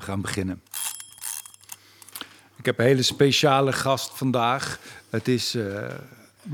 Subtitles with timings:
[0.00, 0.62] We gaan beginnen.
[2.56, 4.80] Ik heb een hele speciale gast vandaag.
[5.10, 5.84] Het is uh,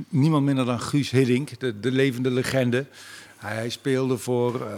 [0.08, 2.86] niemand minder dan Guus Hiddink, de, de levende legende.
[3.36, 4.68] Hij speelde voor, uh,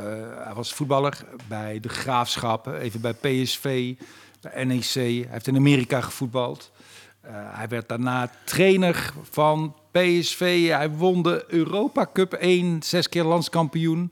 [0.44, 3.94] hij was voetballer bij de Graafschappen, even bij PSV,
[4.64, 4.92] NEC.
[4.94, 6.70] Hij heeft in Amerika gevoetbald.
[7.24, 10.68] Uh, hij werd daarna trainer van PSV.
[10.68, 14.10] Hij won de Europa Cup 1, zes keer landskampioen.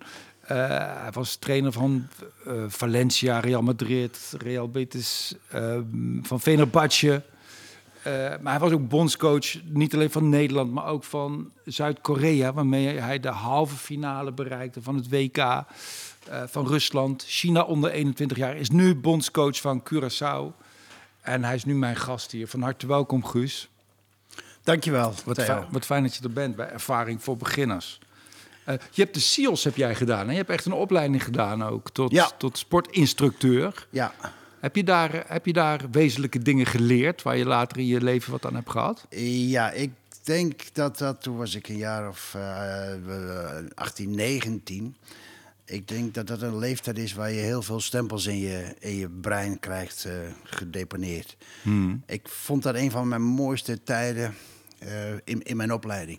[0.53, 0.69] Uh,
[1.03, 2.09] hij was trainer van
[2.47, 5.79] uh, Valencia, Real Madrid, Real Betis, uh,
[6.23, 7.23] van Fenerbahce.
[8.41, 13.21] maar hij was ook bondscoach, niet alleen van Nederland, maar ook van Zuid-Korea, waarmee hij
[13.21, 15.65] de halve finale bereikte van het WK
[16.47, 17.25] van Rusland.
[17.27, 20.65] China onder 21 jaar is nu bondscoach van Curaçao.
[21.21, 22.49] En hij is nu mijn gast hier.
[22.49, 23.69] Van harte welkom, Guus.
[24.63, 25.15] Dankjewel.
[25.25, 27.99] Wat, fijn, wat fijn dat je er bent bij Ervaring voor Beginners.
[28.69, 30.27] Uh, je hebt de SEALS heb jij gedaan.
[30.27, 30.31] Hè?
[30.31, 32.31] Je hebt echt een opleiding gedaan ook tot, ja.
[32.39, 33.87] tot sportinstructeur.
[33.91, 34.15] Ja.
[34.61, 38.33] Heb je, daar, heb je daar wezenlijke dingen geleerd waar je later in je leven
[38.33, 39.07] wat aan hebt gehad?
[39.11, 39.91] Ja, ik
[40.23, 42.93] denk dat dat, toen was ik een jaar of uh,
[43.75, 44.97] 18, 19.
[45.65, 48.97] Ik denk dat dat een leeftijd is waar je heel veel stempels in je, in
[48.97, 50.13] je brein krijgt uh,
[50.45, 51.37] gedeponeerd.
[51.63, 52.03] Hmm.
[52.07, 54.35] Ik vond dat een van mijn mooiste tijden
[54.83, 56.19] uh, in, in mijn opleiding.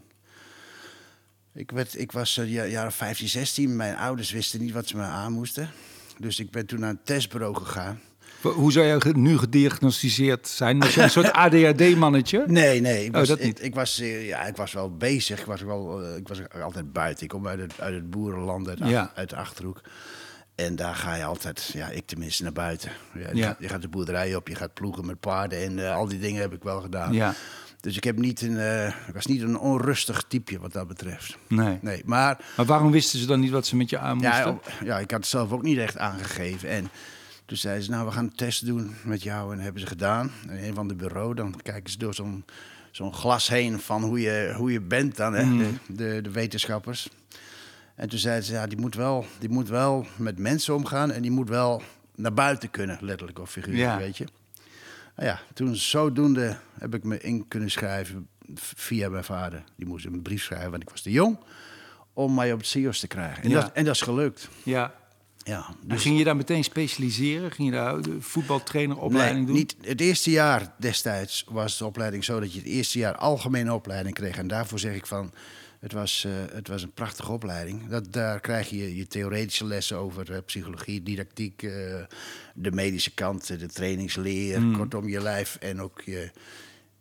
[1.57, 3.75] Ik, werd, ik was uh, jaren 15, 16.
[3.75, 5.69] Mijn ouders wisten niet wat ze me aan moesten.
[6.17, 7.99] Dus ik ben toen naar een testbureau gegaan.
[8.41, 10.79] Hoe zou je nu gediagnosticeerd zijn?
[10.79, 12.43] Was je een soort ADHD-mannetje?
[12.47, 13.03] Nee, nee.
[13.05, 13.59] Ik Oh, was, dat niet.
[13.59, 15.39] Ik, ik was, uh, ja, ik was wel bezig.
[15.39, 17.23] Ik was, wel, uh, ik was altijd buiten.
[17.23, 19.11] Ik kom uit het, uit het boerenland, uit, Ja.
[19.15, 19.81] uit de Achterhoek.
[20.55, 22.91] En daar ga je altijd, ja, ik tenminste, naar buiten.
[23.13, 23.47] Ja, je, Ja.
[23.47, 25.59] gaat, je gaat de boerderij op, je gaat ploegen met paarden.
[25.63, 27.13] En uh, al die dingen heb ik wel gedaan.
[27.13, 27.33] Ja,
[27.87, 31.37] Dus ik, heb niet een, uh, ik was niet een onrustig typeje wat dat betreft.
[31.47, 31.77] nee.
[31.81, 34.31] Nee, maar Maar waarom wisten ze dan niet wat ze met je aan moesten?
[34.39, 36.69] ja, ja, ik had het zelf ook niet echt aangegeven.
[36.69, 36.89] En
[37.45, 39.49] toen zeiden ze, nou, we gaan een test doen met jou.
[39.49, 40.31] En dat hebben ze gedaan.
[40.47, 42.45] En een van de bureau, dan kijken ze door zo'n
[42.91, 45.57] zo'n glas heen van hoe je, hoe je bent dan, hè, Mm.
[45.57, 47.09] de, de, de wetenschappers.
[47.95, 51.21] En toen zeiden ze, ja, die moet, wel, die moet wel met mensen omgaan en
[51.21, 51.81] die moet wel
[52.15, 53.97] naar buiten kunnen, letterlijk of figuurlijk, Ja.
[53.97, 54.25] weet je.
[55.17, 59.63] Nou ja, toen zodoende heb ik me in kunnen schrijven via mijn vader.
[59.75, 61.37] Die moest een brief schrijven, want ik was te jong,
[62.13, 63.43] om mij op het CIO's te krijgen.
[63.43, 63.61] En, Ja.
[63.61, 64.49] dat, en dat is gelukt.
[64.63, 64.93] Ja.
[65.43, 67.51] Ja, Dus ging je daar meteen specialiseren?
[67.51, 69.55] Ging je daar de voetbaltraineropleiding nee, doen?
[69.55, 73.73] Niet, het eerste jaar destijds was de opleiding zo dat je het eerste jaar algemene
[73.73, 74.37] opleiding kreeg.
[74.37, 75.33] En daarvoor zeg ik van,
[75.79, 77.87] het was, eh, het was een prachtige opleiding.
[77.87, 81.71] Dat, daar krijg je je theoretische lessen over psychologie, didactiek, eh,
[82.53, 84.77] de medische kant, eh, de trainingsleer, Mm.
[84.77, 86.31] kortom je lijf en ook je,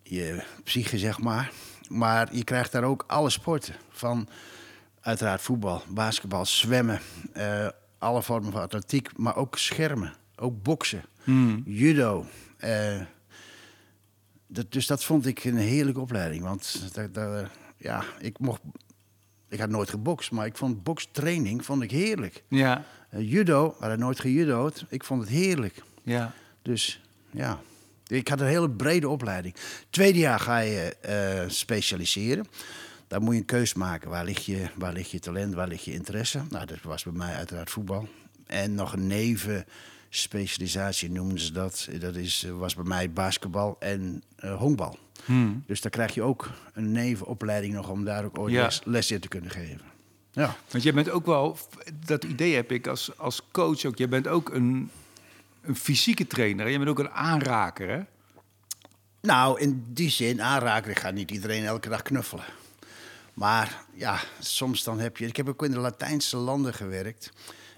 [0.02, 1.52] je psyche, zeg maar.
[1.88, 3.74] Maar je krijgt daar ook alle sporten.
[3.90, 4.28] Van
[5.00, 7.00] uiteraard voetbal, basketbal, zwemmen,
[7.98, 11.62] alle vormen van atletiek, maar ook schermen, ook boksen, Hmm.
[11.66, 12.26] judo.
[14.46, 16.42] dat, dus dat vond ik een heerlijke opleiding.
[16.42, 17.48] Want dat, dat,
[17.86, 18.60] ja, ik mocht.
[19.48, 22.44] Ik had nooit gebokst, maar ik vond bokstraining vond ik heerlijk.
[22.48, 24.84] Ja, Eh, judo, we hadden nooit gejudo'd.
[24.88, 25.82] Ik vond het heerlijk.
[26.02, 26.32] ja.
[26.62, 27.60] Dus ja,
[28.06, 29.54] ik had een hele brede opleiding.
[29.90, 32.46] Tweede jaar ga je eh, specialiseren.
[33.08, 34.10] Dan moet je een keus maken.
[34.10, 36.42] Waar ligt, je, waar ligt je talent, waar ligt je interesse?
[36.50, 38.08] Nou, dat was bij mij uiteraard voetbal.
[38.46, 41.88] En nog een nevenspecialisatie noemen ze dat.
[41.98, 44.98] Dat is, was bij mij basketbal en eh honkbal.
[45.26, 45.62] Hmm.
[45.66, 48.70] Dus daar krijg je ook een nevenopleiding nog om daar ook ooit Ja.
[48.84, 49.80] les, in te kunnen geven.
[50.32, 50.56] Ja.
[50.70, 51.58] Want jij bent ook wel,
[52.06, 53.98] dat idee heb ik als, als coach ook.
[53.98, 54.90] Jij bent ook een,
[55.62, 56.68] een fysieke trainer.
[56.68, 58.00] Je bent ook een aanraker, hè?
[59.20, 62.44] Nou, in die zin, aanraken, ik ga niet iedereen elke dag knuffelen.
[63.34, 65.26] Maar ja, soms dan heb je...
[65.26, 67.32] Ik heb ook in de Latijnse landen gewerkt.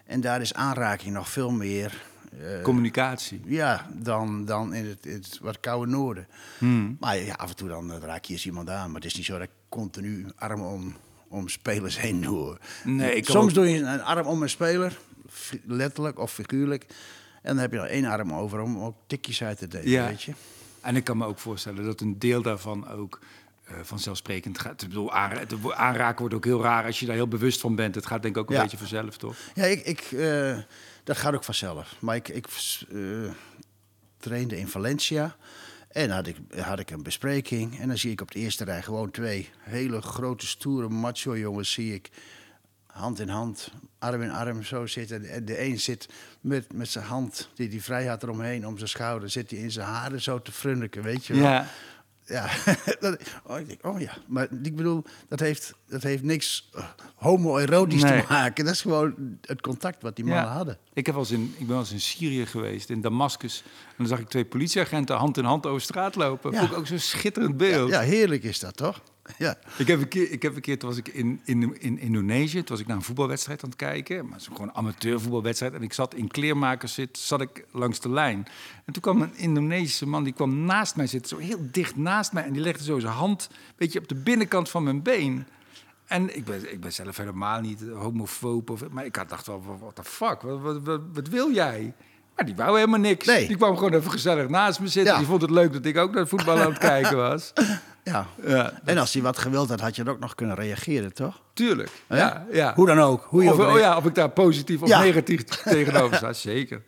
[0.07, 2.03] En daar is aanraking nog veel meer...
[2.33, 3.41] eh, Communicatie.
[3.45, 6.27] ja, dan, dan in het, het wat koude noorden.
[6.59, 6.97] Hmm.
[7.01, 8.87] Maar ja, af en toe dan eh, raak je eens iemand aan.
[8.87, 10.97] Maar het is niet zo dat ik continu arm om,
[11.29, 12.37] om spelers heen doe.
[12.37, 12.59] hoor.
[12.85, 14.99] Nee, ik Soms ook- doe je een arm om een speler,
[15.67, 16.87] letterlijk of figuurlijk.
[17.43, 20.07] En dan heb je nog één arm over om ook tikjes uit te delen, Ja.
[20.07, 20.33] weet je.
[20.81, 23.21] En ik kan me ook voorstellen dat een deel daarvan ook
[23.69, 24.83] eh, vanzelfsprekend gaat.
[24.83, 25.13] Ik bedoel,
[25.75, 27.95] aanraken wordt ook heel raar als je daar heel bewust van bent.
[27.95, 28.63] Het gaat denk ik ook een Ja.
[28.63, 29.37] beetje vanzelf, toch?
[29.55, 30.59] Ja, ik, ik, eh,
[31.05, 31.95] dat gaat ook vanzelf.
[31.99, 32.47] Maar ik, ik
[32.93, 32.99] eh,
[34.19, 35.37] trainde in Valencia.
[35.89, 37.81] En had ik, had ik een bespreking.
[37.81, 41.73] En dan zie ik op de eerste rij gewoon twee hele grote, stoere macho jongens.
[41.73, 42.11] Zie ik
[42.87, 45.25] hand in hand, arm in arm zo zitten.
[45.25, 46.09] En de een zit
[46.41, 49.31] met, met zijn hand, die hij vrij had eromheen, om zijn schouder.
[49.31, 51.43] Zit hij in zijn haren zo te frunniken, weet je wel.
[51.43, 51.67] Ja.
[52.29, 52.49] Ja,
[53.01, 56.85] dat, oh, ik denk, oh ja, maar ik bedoel, dat heeft, dat heeft niks uh,
[57.15, 58.21] homoerotisch Nee.
[58.21, 58.65] te maken.
[58.65, 60.53] Dat is gewoon het contact wat die mannen Ja.
[60.53, 60.79] hadden.
[60.93, 63.63] Ik, heb eens in, ik ben wel eens in Syrië geweest, in Damascus.
[63.87, 66.53] En dan zag ik twee politieagenten hand in hand over straat lopen.
[66.53, 66.59] Ja.
[66.59, 67.91] Vond ik ook zo'n schitterend beeld.
[67.91, 69.01] Ja, heerlijk is dat toch?
[69.39, 71.99] Ja, Ik heb een keer, ik heb een keer toen was ik in, in, in
[71.99, 75.75] Indonesië, toen was ik naar een voetbalwedstrijd aan het kijken, maar is gewoon amateurvoetbalwedstrijd.
[75.75, 78.47] En ik zat in kleermakers zit, zat ik langs de lijn.
[78.85, 82.33] En toen kwam een Indonesische man, die kwam naast mij zitten, zo heel dicht naast
[82.33, 82.45] mij.
[82.45, 85.47] En die legde zo zijn hand, weet je, op de binnenkant van mijn been.
[86.07, 89.65] En ik ben, ik ben zelf helemaal niet homofoob, of, maar ik had dacht wel,
[89.81, 91.95] what the fuck, wat, wat, wat, wat wil jij?
[92.39, 93.27] Maar die wou helemaal niks.
[93.27, 93.47] Nee.
[93.47, 95.13] Die kwam gewoon even gezellig naast me zitten.
[95.13, 95.19] Ja.
[95.19, 97.53] Die vond het leuk dat ik ook naar voetbal aan het kijken was.
[98.05, 98.27] ja.
[98.47, 101.41] Ja, En als hij wat gewild had, had je er ook nog kunnen reageren, toch?
[101.55, 101.91] tuurlijk.
[102.09, 102.73] Ja, ja.
[102.75, 103.27] Hoe dan ook.
[103.29, 105.43] Hoe je of, ook oh ja, of ik daar positief of negatief
[105.75, 106.83] tegenover sta, zeker.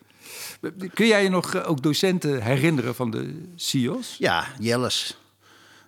[0.94, 4.17] Kun jij je nog eh, ook docenten herinneren van de CIO's?
[4.19, 5.19] Ja, Jelles.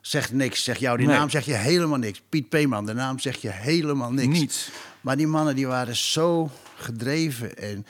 [0.01, 0.65] Zegt niks.
[0.65, 1.17] Zeg jou die Nee.
[1.17, 2.23] naam zeg je helemaal niks.
[2.29, 4.39] Piet Peeman, de naam zeg je helemaal niks.
[4.39, 4.71] Niets.
[5.01, 7.87] Maar die mannen die waren zo gedreven en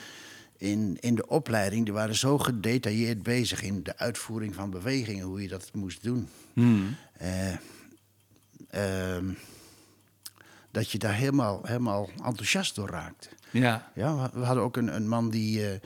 [0.62, 5.42] in, in de opleiding, die waren zo gedetailleerd bezig in de uitvoering van bewegingen, hoe
[5.42, 6.28] je dat moest doen.
[6.52, 6.96] Hmm.
[7.12, 7.52] Eh,
[8.70, 9.24] ehm,
[10.70, 13.28] dat je daar helemaal, helemaal enthousiast door raakte.
[13.50, 13.90] Ja.
[13.94, 15.78] Ja, we, hadden ook een, een man die, eh,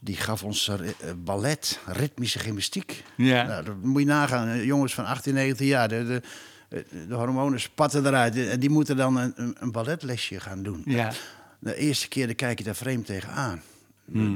[0.00, 0.78] die gaf ons eh,
[1.16, 3.04] ballet, ritmische gymnastiek.
[3.16, 3.42] Ja.
[3.42, 4.64] Nou, dat moet je nagaan.
[4.64, 6.04] Jongens van 18, 19 jaar, de,
[6.68, 8.36] de, de hormonen spatten eruit.
[8.36, 10.82] En die moeten dan een, een, een balletlesje gaan doen.
[10.84, 11.12] Ja.
[11.58, 13.62] De eerste keer dan kijk je daar vreemd tegenaan.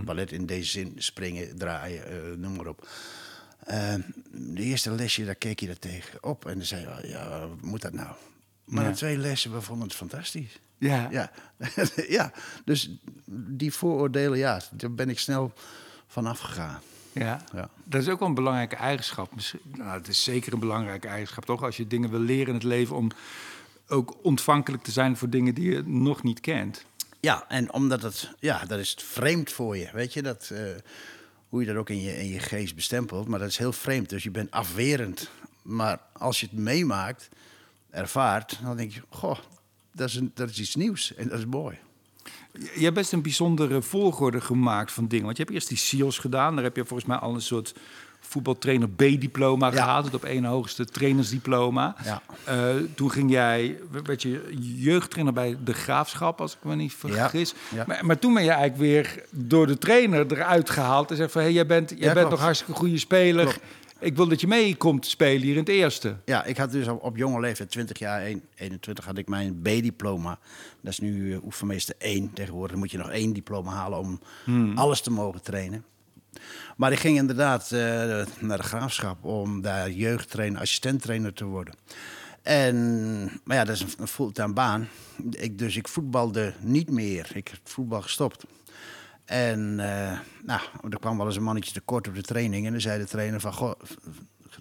[0.05, 2.89] Ballet in deze zin, springen, draaien, eh, noem maar op.
[3.65, 3.95] Eh,
[4.31, 6.47] de eerste lesje, daar keek je er tegen op.
[6.47, 8.09] En dan zei je, ja, moet dat nou?
[8.65, 8.91] Maar Ja.
[8.91, 10.59] de twee lessen, we vonden het fantastisch.
[10.79, 11.09] Ja.
[11.11, 11.31] Ja.
[12.09, 12.33] ja,
[12.65, 12.91] dus
[13.27, 15.53] die vooroordelen, ja, daar ben ik snel
[16.07, 16.81] van afgegaan.
[17.13, 17.45] Ja.
[17.55, 17.69] Ja.
[17.85, 19.33] Dat is ook wel een belangrijke eigenschap.
[19.77, 21.63] Nou, het is zeker een belangrijke eigenschap, toch?
[21.63, 23.11] Als je dingen wil leren in het leven om
[23.89, 26.85] ook ontvankelijk te zijn voor dingen die je nog niet kent.
[27.25, 30.63] Ja, en omdat het, ja, dat is vreemd voor je, weet je, dat, eh,
[31.49, 34.09] hoe je dat ook in je, in je geest bestempelt, maar dat is heel vreemd,
[34.09, 35.31] dus je bent afwerend.
[35.63, 37.29] Maar als je het meemaakt,
[37.91, 39.39] ervaart, dan denk je, goh,
[39.93, 41.79] dat is, dat is iets nieuws en dat is mooi.
[42.53, 45.25] Je hebt best een bijzondere volgorde gemaakt van dingen.
[45.25, 46.55] Want je hebt eerst die SEALS gedaan.
[46.55, 47.75] Daar heb je volgens mij al een soort
[48.29, 49.73] voetbaltrainer B-diploma Ja.
[49.73, 50.05] gehaald.
[50.05, 51.97] Het op één hoogste trainersdiploma.
[52.05, 52.23] Ja.
[52.45, 57.55] Eh, toen ging jij, werd je jeugdtrainer bij de Graafschap, als ik me niet vergis.
[57.75, 57.85] Ja.
[57.87, 61.11] Maar, maar toen ben je eigenlijk weer door de trainer eruit gehaald.
[61.11, 62.31] En zegt van, hey, jij bent, jij bent klopt.
[62.31, 63.45] nog hartstikke goede speler.
[63.45, 63.61] Klopt.
[63.99, 66.17] Ik wil dat je mee komt spelen hier in het eerste.
[66.25, 69.61] Ja, ik had dus op, op jonge leeftijd, 20 jaar, 1, 21, had ik mijn
[69.63, 70.39] B-diploma.
[70.81, 72.31] Dat is nu uh, oefenmeester 1.
[72.33, 74.21] Tegenwoordig moet je nog één diploma halen om
[74.75, 75.85] alles te mogen trainen.
[76.77, 77.79] Maar ik ging inderdaad eh,
[78.39, 81.75] naar de graafschap om daar jeugdtrainer, assistenttrainer te worden.
[82.43, 84.89] En, maar ja, dat is een, fulltime baan.
[85.53, 87.31] Dus ik voetbalde niet meer.
[87.35, 88.45] Ik heb voetbal gestopt.
[89.25, 92.67] En eh, nou, er kwam wel eens een mannetje tekort op de training.
[92.67, 93.81] En dan zei de trainer van, goh,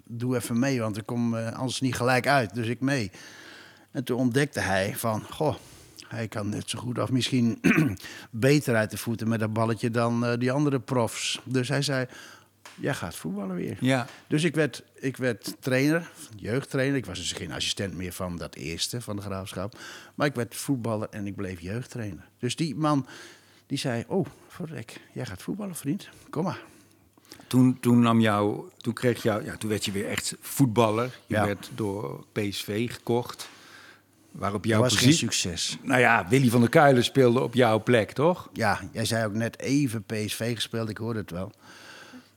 [0.04, 2.54] doe even mee, want ik kom eh, anders niet gelijk uit.
[2.54, 3.10] Dus ik mee.
[3.90, 5.54] En toen ontdekte hij van, goh,
[6.12, 7.60] hij kan net zo goed of misschien
[8.30, 11.40] beter uit de voeten met dat balletje dan eh, die andere profs.
[11.44, 12.06] Dus hij zei,
[12.74, 13.76] jij gaat voetballen weer.
[13.80, 14.06] Ja.
[14.26, 16.96] Dus ik werd, ik werd trainer, jeugdtrainer.
[16.96, 19.78] Ik was dus geen assistent meer van dat eerste, van de graafschap.
[20.14, 22.28] Maar ik werd voetballer en ik bleef jeugdtrainer.
[22.38, 23.06] Dus die man,
[23.66, 26.08] die zei, oh, verrek, jij gaat voetballen, vriend.
[26.30, 26.60] Kom maar.
[27.46, 31.18] Toen, toen, nam jou, toen, kreeg jou, ja, toen werd je weer echt voetballer.
[31.26, 31.46] Je Ja.
[31.46, 33.48] werd door PSV gekocht.
[34.32, 35.78] Waarop jouw was geen succes.
[35.82, 38.48] Nou ja, Willy van der Kuilen speelde op jouw plek, toch?
[38.52, 41.52] Ja, jij zei ook net even PSV gespeeld, ik hoorde het wel.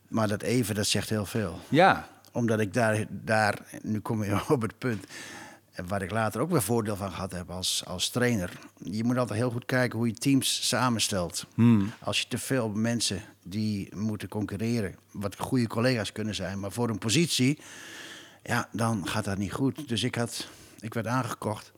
[0.08, 1.60] Maar dat even, dat zegt heel veel.
[1.70, 2.08] Ja.
[2.32, 5.06] Omdat ik daar, daar nu kom je op het punt,
[5.88, 8.52] waar ik later ook weer voordeel van gehad heb als, als trainer.
[8.84, 11.46] Je moet altijd heel goed kijken hoe je teams samenstelt.
[12.00, 16.90] Als je te veel mensen die moeten concurreren, wat goede collega's kunnen zijn, maar voor
[16.90, 17.60] een positie,
[18.44, 19.88] ja, dan gaat dat niet goed.
[19.88, 20.48] Dus ik, had,
[20.86, 21.72] ik werd aangekocht.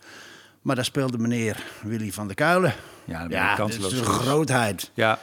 [0.62, 2.74] Maar daar speelde meneer Willy van der Kuilen.
[3.06, 4.92] Ja, dat is een grootheid.
[4.94, 5.20] Ja.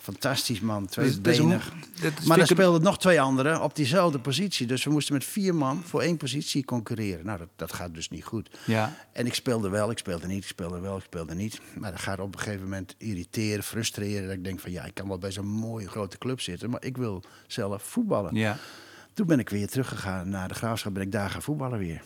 [0.00, 1.60] Fantastisch man, Dat twee is- dat is een- benen.
[2.02, 4.66] dat is- Maar een- speelden nog twee anderen op diezelfde positie.
[4.66, 7.24] Dus we moesten met vier man voor één positie concurreren.
[7.26, 8.50] Nou, dat, dat gaat dus niet goed.
[8.66, 8.92] Ja.
[9.12, 11.60] En ik speelde wel, ik speelde niet, ik speelde wel, ik speelde niet.
[11.78, 14.26] Maar dat gaat op een gegeven moment irriteren, frustreren.
[14.26, 16.84] Dat ik denk van ja, ik kan wel bij zo'n mooie grote club zitten, maar
[16.84, 18.34] ik wil zelf voetballen.
[18.34, 18.56] ja.
[19.14, 22.02] Toen ben ik weer teruggegaan naar de graafschap, ben ik daar gaan voetballen weer.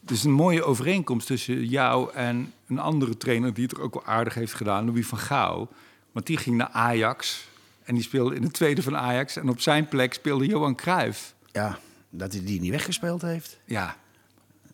[0.00, 3.54] Het is een mooie overeenkomst tussen jou en een andere trainer...
[3.54, 5.68] die het er ook wel aardig heeft gedaan, Louis van Gaal.
[6.12, 7.48] Want die ging naar Ajax
[7.82, 9.36] en die speelde in de tweede van Ajax.
[9.36, 11.34] En op zijn plek speelde Johan Cruijff.
[11.52, 11.78] Ja,
[12.10, 13.58] dat hij die niet weggespeeld heeft.
[13.64, 13.96] Ja,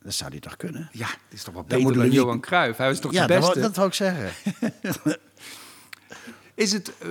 [0.02, 0.88] Dat zou hij toch kunnen?
[0.92, 2.78] ja, het is toch wel beter dan Johan Cruijff.
[2.78, 3.54] Hij was toch ja, de dat, beste.
[3.60, 4.30] wou- dat wou ik zeggen.
[6.54, 7.08] Is het, eh,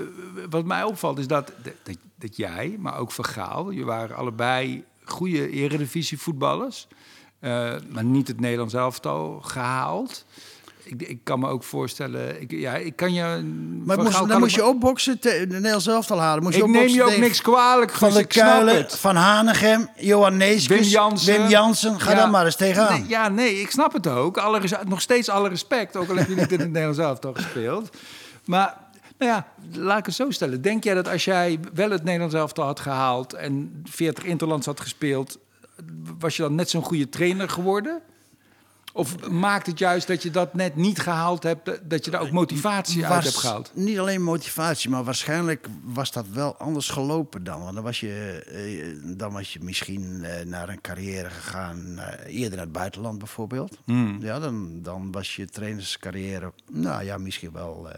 [0.50, 1.52] wat mij opvalt, is dat,
[1.84, 6.88] dat, dat jij, maar ook Van Gaal, je waren allebei goede eredivisie voetballers,
[7.90, 10.26] maar niet het Nederlands elftal gehaald.
[10.84, 13.22] Ik, ik kan me ook voorstellen, ik, ja, ik kan je...
[13.86, 16.44] Maar Van moest, Gaal dan moest je opboksen, te- de Nederlands elftal halen.
[16.44, 18.90] Moest Ik neem je ook niks kwalijk, Van Guus, de Kuilen.
[18.90, 21.38] Van Hanegem, Johan Neeskens, Wim Jansen.
[21.42, 22.00] Wim Jansen.
[22.00, 22.16] Ga Ja.
[22.18, 23.00] daar maar eens tegenaan.
[23.00, 24.38] Nee, ja, nee, ik snap het ook.
[24.38, 27.90] Alle, nog steeds alle respect, ook al heb je niet in het Nederlands elftal gespeeld.
[28.46, 28.78] Maar,
[29.18, 30.62] nou ja, laat ik het zo stellen.
[30.62, 33.34] Denk jij dat als jij wel het Nederlands elftal had gehaald...
[33.34, 35.38] en 40 interlands had gespeeld...
[36.20, 38.02] was je dan net zo'n goede trainer geworden?
[38.94, 41.90] Of maakt het juist dat je dat net niet gehaald hebt...
[41.90, 43.72] dat je daar ook motivatie uit hebt gehaald?
[43.74, 47.62] Niet alleen motivatie, maar waarschijnlijk was dat wel anders gelopen dan.
[47.62, 48.44] Want dan was je,
[49.04, 53.18] eh, dan was je misschien eh, naar een carrière gegaan, eh, eerder naar het buitenland
[53.18, 53.78] bijvoorbeeld.
[53.86, 54.18] Hmm.
[54.22, 57.90] Ja, dan, dan was je trainerscarrière, nou ja, misschien wel,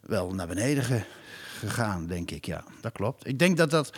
[0.00, 1.04] wel naar beneden ge-
[1.58, 2.44] gegaan, denk ik.
[2.46, 3.26] Ja, dat klopt.
[3.26, 3.92] Ik denk dat dat.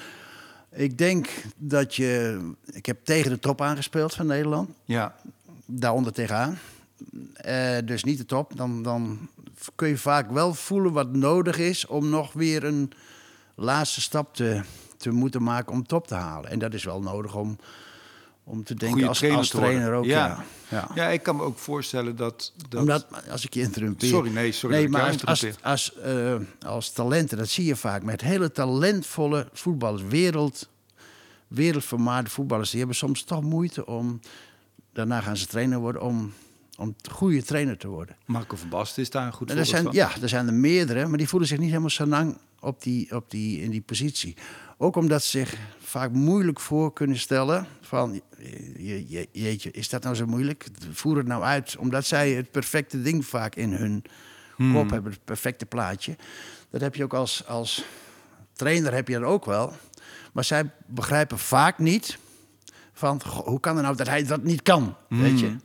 [0.77, 2.41] Ik denk dat je.
[2.73, 5.15] Ik heb tegen de top aangespeeld van Nederland Ja,
[5.65, 6.59] daaronder tegenaan.
[7.35, 8.57] Eh, dus niet de top.
[8.57, 9.29] Dan, dan
[9.75, 12.93] kun je vaak wel voelen wat nodig is om nog weer een
[13.55, 14.63] laatste stap te,
[14.97, 16.51] te moeten maken om top te halen.
[16.51, 17.59] En dat is wel nodig om,
[18.49, 20.05] om te denken als, trainer als trainer ook.
[20.05, 20.27] Ja.
[20.27, 20.45] Ja.
[20.69, 20.91] Ja.
[20.95, 22.53] ja, ik kan me ook voorstellen dat...
[22.69, 24.09] dat Omdat, als ik je interrumpeer.
[24.09, 26.35] Sorry, nee, sorry ik maar als, als, als, eh,
[26.67, 30.69] als talenten, dat zie je vaak met hele talentvolle voetballers, wereld,
[31.49, 34.21] wereldvermaarde voetballers, die hebben soms toch moeite om,
[34.93, 36.33] daarna gaan ze trainer worden, om,
[36.77, 38.17] om goede trainer te worden.
[38.25, 39.93] Marco van Basten is daar een goed voorbeeld zijn, van.
[39.93, 43.17] ja, er zijn er meerdere, maar die voelen zich niet helemaal zo lang op die,
[43.17, 44.37] op die, in die positie.
[44.79, 48.21] Ook omdat ze zich vaak moeilijk voor kunnen stellen van,
[48.77, 50.67] je, je, jeetje, is dat nou zo moeilijk?
[50.91, 54.05] Voer het nou uit, omdat zij het perfecte ding vaak in hun
[54.73, 56.17] kop hebben, het perfecte plaatje.
[56.71, 57.85] Dat heb je ook als, als
[58.53, 59.73] trainer heb je dat ook wel.
[60.33, 62.19] Maar zij begrijpen vaak niet
[62.93, 65.57] van, goh, hoe kan het nou dat hij dat niet kan, weet je?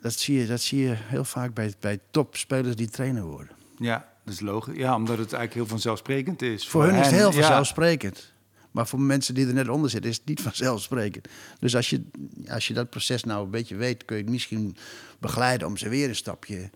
[0.00, 3.56] Dat zie je, dat zie je heel vaak bij, bij topspelers die trainer worden.
[3.78, 4.76] Ja, dat is logisch.
[4.76, 6.68] Ja, omdat het eigenlijk heel vanzelfsprekend is.
[6.68, 8.32] Voor hun is het heel vanzelfsprekend.
[8.70, 11.28] Maar voor mensen die er net onder zitten, is het niet vanzelfsprekend.
[11.58, 12.02] Dus als je,
[12.48, 14.76] als je dat proces nou een beetje weet, kun je het misschien
[15.18, 16.70] begeleiden om ze weer een stapje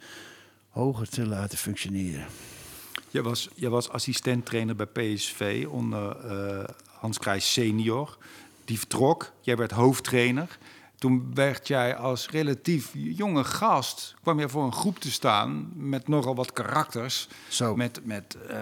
[0.68, 2.26] hoger te laten functioneren.
[3.10, 8.18] Jij was, jij was assistent-trainer bij PSV onder eh, Hans Krijs senior.
[8.64, 10.58] Die vertrok, jij werd hoofdtrainer.
[10.98, 14.14] Toen werd jij als relatief jonge gast...
[14.22, 17.28] kwam je voor een groep te staan met nogal wat karakters.
[17.48, 17.76] Zo.
[17.76, 18.56] Met, met eh,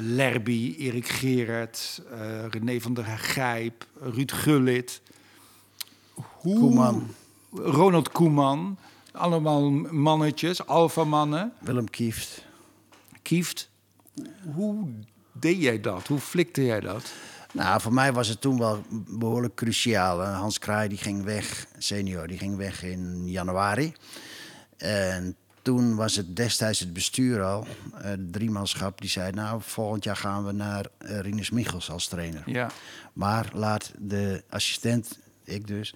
[0.00, 5.02] Lerby, Erik Gerert, eh, René van der Gijp, Ruud Gullit.
[6.14, 7.06] Hoe, Koeman.
[7.50, 8.78] Ronald Koeman.
[9.12, 11.52] Allemaal mannetjes, alfamannen.
[11.58, 12.44] Willem Kieft.
[13.22, 13.70] Kieft,
[14.54, 14.88] hoe
[15.32, 16.06] deed jij dat?
[16.06, 17.12] Hoe flikte jij dat?
[17.56, 20.22] Nou, voor mij was het toen wel behoorlijk cruciaal.
[20.24, 23.92] Hans Kraai die ging weg, senior, die ging weg in januari.
[24.76, 29.32] En toen was het destijds het bestuur al, het driemanschap, die zei...
[29.32, 32.42] nou, volgend jaar gaan we naar eh, Rinus Michels als trainer.
[32.46, 32.70] Ja.
[33.12, 35.94] Maar laat de assistent, ik dus,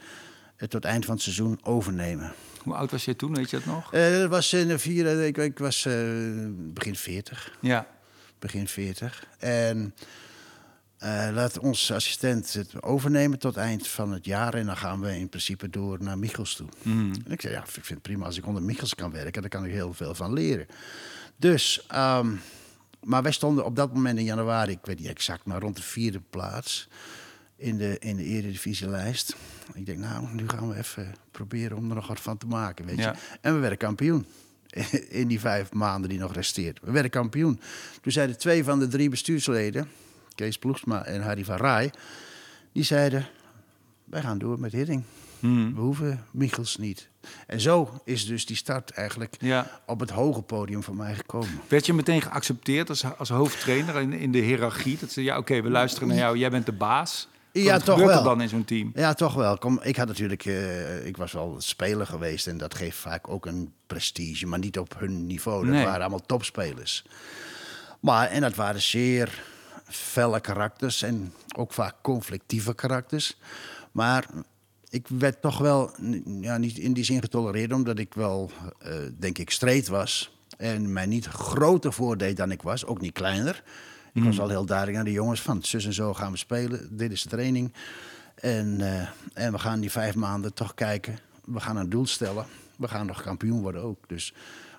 [0.56, 2.32] het tot eind van het seizoen overnemen.
[2.62, 3.92] Hoe oud was jij toen, weet je dat nog?
[3.92, 5.94] Eh, dat was in de vier, ik, ik was eh,
[6.56, 7.86] begin 40 Ja.
[8.38, 9.26] begin 40.
[9.38, 9.94] En
[11.00, 14.54] eh, laat onze assistent het overnemen tot eind van het jaar.
[14.54, 16.68] En dan gaan we in principe door naar Michels toe.
[17.24, 19.40] En ik zei, ja, ik vind het prima als ik onder Michels kan werken.
[19.40, 20.66] Daar kan ik heel veel van leren.
[21.36, 22.34] Dus, ehm,
[23.04, 25.82] maar wij stonden op dat moment in januari, ik weet niet exact, maar rond de
[25.82, 26.88] vierde plaats
[27.56, 29.36] in de, in de eredivisielijst.
[29.74, 32.86] Ik denk, nou, nu gaan we even proberen om er nog wat van te maken,
[32.86, 33.12] weet je.
[33.40, 34.26] En we werden kampioen.
[35.08, 36.78] In die vijf maanden die nog resteert.
[36.82, 37.60] We werden kampioen.
[38.00, 39.88] Toen zeiden twee van de drie bestuursleden,
[40.40, 41.92] Kees Ploegsma en Harry van Rij,
[42.72, 43.26] die zeiden:
[44.04, 45.02] Wij gaan door met Hidding.
[45.40, 45.74] Hmm.
[45.74, 47.08] We hoeven Michels niet.
[47.46, 49.80] En zo is dus die start eigenlijk ja.
[49.86, 51.60] op het hoge podium voor mij gekomen.
[51.68, 54.98] Werd je meteen geaccepteerd als, als hoofdtrainer in, in de hiërarchie?
[55.00, 57.28] Dat ze, ja, oké, we luisteren naar jou, jij bent de baas.
[57.52, 58.22] Ja, toch wel.
[58.22, 58.92] dan in zo'n team?
[58.94, 59.58] Ja, toch wel.
[59.58, 63.46] Kom, ik had natuurlijk, eh, ik was wel speler geweest en dat geeft vaak ook
[63.46, 65.64] een prestige, maar niet op hun niveau.
[65.64, 65.84] Dat Nee.
[65.84, 67.04] waren allemaal topspelers.
[68.00, 69.42] Maar, en dat waren zeer
[69.90, 73.38] felle karakters en ook vaak conflictieve karakters.
[73.92, 74.26] Maar
[74.88, 75.90] ik werd toch wel,
[76.40, 80.38] ja, niet in die zin getolereerd, omdat ik wel, eh, denk ik, streed was.
[80.58, 83.62] En mij niet groter voordeed dan ik was, ook niet kleiner.
[84.14, 86.96] Ik was al heel duidelijk aan de jongens van, zus en zo gaan we spelen,
[86.96, 87.72] dit is de training.
[88.34, 89.08] En, eh,
[89.44, 91.18] en we gaan die vijf maanden toch kijken.
[91.44, 92.46] We gaan een doel stellen.
[92.76, 94.08] We gaan nog kampioen worden ook.
[94.08, 94.34] Dus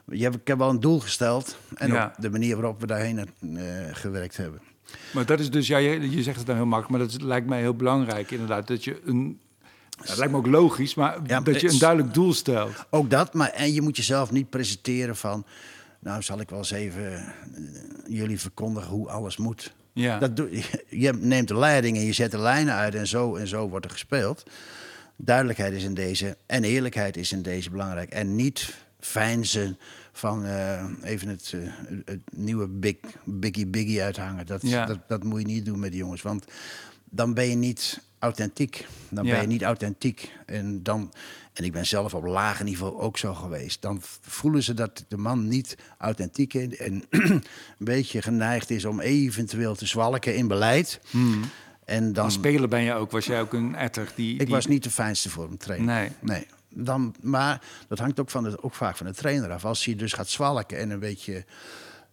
[0.05, 1.57] je hebt, ik heb wel een doel gesteld.
[1.75, 2.05] En Ja.
[2.05, 3.25] ook de manier waarop we daarheen eh,
[3.91, 4.61] gewerkt hebben.
[5.13, 7.47] Maar dat is dus, ja, je, je zegt het dan heel makkelijk, maar dat lijkt
[7.47, 8.67] mij heel belangrijk inderdaad.
[8.67, 9.39] Dat je een,
[9.89, 12.85] ja, dat lijkt me ook logisch, maar Ja, dat je een duidelijk doel stelt.
[12.89, 15.45] Ook dat, maar en je moet jezelf niet presenteren van...
[15.99, 17.21] Nou, zal ik wel eens even eh,
[18.07, 19.73] jullie verkondigen hoe alles moet.
[19.93, 20.19] Ja.
[20.19, 20.49] Dat doe,
[20.89, 23.85] je- neemt de leiding en je zet de lijnen uit en zo en zo wordt
[23.85, 24.43] er gespeeld.
[25.15, 28.09] Duidelijkheid is in deze en eerlijkheid is in deze belangrijk.
[28.09, 29.77] En niet fijnzen
[30.11, 31.59] van eh, even het, eh,
[32.05, 34.45] het nieuwe big, Biggie Biggie uithangen.
[34.45, 34.85] Dat, Ja.
[34.85, 36.21] dat, dat moet je niet doen met die jongens.
[36.21, 36.45] Want
[37.09, 38.87] dan ben je niet authentiek.
[39.09, 39.31] Dan Ja.
[39.31, 40.31] ben je niet authentiek.
[40.45, 41.13] En, dan,
[41.53, 43.81] en ik ben zelf op lager niveau ook zo geweest.
[43.81, 46.77] Dan voelen ze dat de man niet authentiek is.
[46.77, 47.43] En een
[47.77, 50.99] beetje geneigd is om eventueel te zwalken in beleid.
[51.85, 54.33] En dan, Als speler ben je ook, was jij ook een etter die...
[54.33, 55.87] ik die- was niet de fijnste voor hem trainen.
[55.95, 56.09] Nee.
[56.21, 56.47] nee.
[56.73, 59.65] Dan, maar dat hangt ook, van de, ook vaak van de trainer af.
[59.65, 61.45] Als hij dus gaat zwalken en een beetje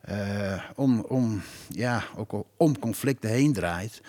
[0.00, 4.00] eh, om, om, ja, ook om conflicten heen draait...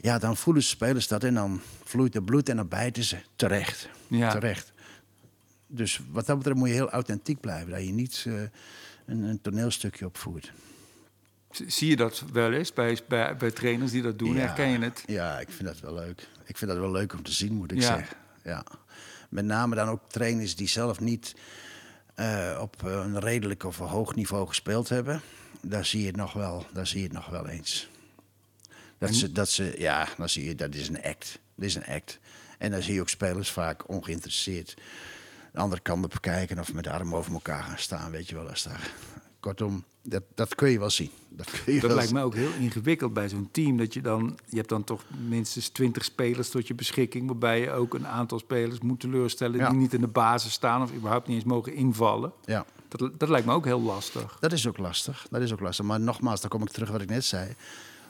[0.00, 3.16] Ja, dan voelen spelers dat en dan vloeit er bloed en dan bijten ze.
[3.36, 3.88] Terecht.
[4.06, 4.30] Ja.
[4.30, 4.72] Terecht.
[5.66, 7.70] Dus wat dat betreft moet je heel authentiek blijven.
[7.70, 8.32] Dat je niet eh,
[9.06, 10.52] een, een toneelstukje opvoert.
[11.50, 14.34] Zie je dat wel eens bij, bij, bij trainers die dat doen?
[14.34, 14.40] Ja.
[14.40, 15.02] Herken je het?
[15.06, 16.28] Ja, ik vind dat wel leuk.
[16.44, 17.96] Ik vind dat wel leuk om te zien, moet ik Ja.
[17.96, 18.16] zeggen.
[18.44, 18.64] Ja.
[19.36, 21.34] Met name dan ook trainers die zelf niet
[22.14, 25.20] eh, op een redelijk of een hoog niveau gespeeld hebben.
[25.60, 27.88] Daar zie je het nog wel, daar zie je het nog wel eens.
[28.98, 31.38] Dat ze, dat ze, ja, dan zie je, dat is een act.
[31.54, 32.18] Dat is een act.
[32.58, 34.74] En dan zie je ook spelers vaak ongeïnteresseerd
[35.52, 38.34] de andere kant op kijken of met de armen over elkaar gaan staan, weet je
[38.34, 38.48] wel.
[38.48, 38.90] Als daar.
[39.40, 41.10] Kortom, dat, dat kun je wel zien.
[41.28, 43.76] Dat, kun je Dat wel lijkt me ook heel ingewikkeld bij zo'n team.
[43.76, 47.26] Dat je dan, je hebt dan toch minstens twintig spelers tot je beschikking.
[47.26, 49.68] Waarbij je ook een aantal spelers moet teleurstellen Ja.
[49.68, 52.32] die niet in de basis staan of überhaupt niet eens mogen invallen.
[52.44, 52.64] Ja.
[52.88, 54.36] Dat, dat lijkt me ook heel lastig.
[54.40, 55.26] Dat is ook lastig.
[55.30, 55.84] Dat is ook lastig.
[55.84, 57.54] Maar nogmaals, dan kom ik terug wat ik net zei.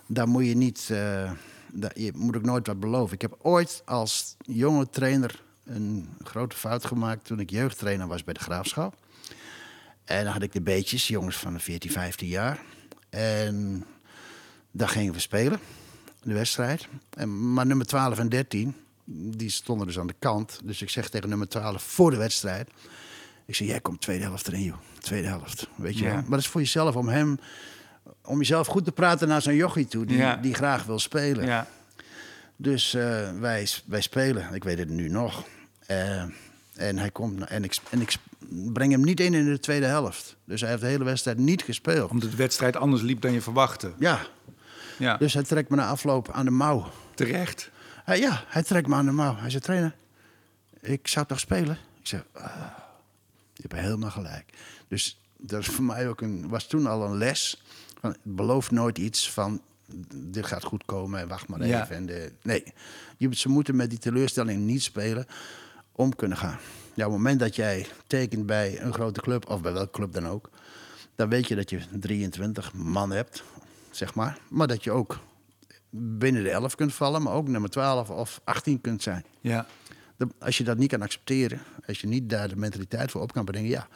[0.07, 0.88] Daar moet je niet.
[0.91, 1.31] eh,
[1.73, 3.15] daar- je moet ook nooit wat beloven.
[3.15, 8.35] Ik heb ooit als jonge trainer een grote fout gemaakt toen ik jeugdtrainer was bij
[8.35, 8.95] de graafschap.
[10.06, 12.58] En dan had ik de beetjes, jongens van 14, 15 jaar.
[13.10, 13.84] En
[14.71, 15.58] daar gingen we spelen,
[16.23, 16.86] de wedstrijd.
[17.10, 20.60] En, maar nummer 12 en 13, die stonden dus aan de kant.
[20.64, 22.71] Dus ik zeg tegen nummer 12 voor de wedstrijd.
[23.47, 24.76] Ik zeg, jij komt tweede helft erin, joh.
[24.99, 26.10] Tweede helft, weet je Ja.
[26.10, 26.21] wel.
[26.21, 27.38] Maar dat is voor jezelf, om hem...
[28.25, 30.36] Om jezelf goed te praten naar zo'n jochie toe, die, Ja.
[30.36, 31.45] die graag wil spelen.
[31.47, 31.66] Ja,
[32.56, 35.45] Dus eh, wij, wij spelen, ik weet het nu nog.
[35.86, 36.23] Eh,
[36.75, 38.14] en hij komt en ik, en ik
[38.49, 40.37] breng hem niet in in de tweede helft.
[40.45, 42.11] Dus hij heeft de hele wedstrijd niet gespeeld.
[42.11, 43.93] omdat de wedstrijd anders liep dan je verwachtte.
[43.99, 44.21] Ja,
[44.99, 46.91] Ja, dus hij trekt me na afloop aan de mouw.
[47.15, 47.71] terecht.
[48.04, 49.37] Hij, ja, hij trekt me aan de mouw.
[49.37, 49.95] Hij zegt, trainer,
[50.80, 51.78] ik zou toch spelen?
[52.00, 52.45] Ik zeg, ah,
[53.54, 54.45] je hebt helemaal gelijk.
[54.89, 57.63] Dus dat is voor mij ook een, was toen al een les.
[58.00, 59.61] Van, beloof nooit iets van,
[60.15, 61.82] dit gaat goed komen en wacht maar Ja.
[61.82, 61.97] even.
[61.97, 62.65] En de, nee,
[63.17, 65.26] je, ze moeten met die teleurstelling niet spelen
[65.93, 66.59] om kunnen gaan.
[66.97, 70.13] Ja, op het moment dat jij tekent bij een grote club, of bij welke club
[70.13, 70.50] dan ook...
[71.15, 73.43] dan weet je dat je 23 man hebt,
[73.91, 74.39] zeg maar.
[74.49, 75.19] Maar dat je ook
[75.91, 79.25] binnen de 11 kunt vallen, maar ook nummer 12 of 18 kunt zijn.
[79.41, 79.67] Ja.
[80.39, 83.45] Als je dat niet kan accepteren, als je niet daar de mentaliteit voor op kan
[83.45, 83.89] brengen, ja,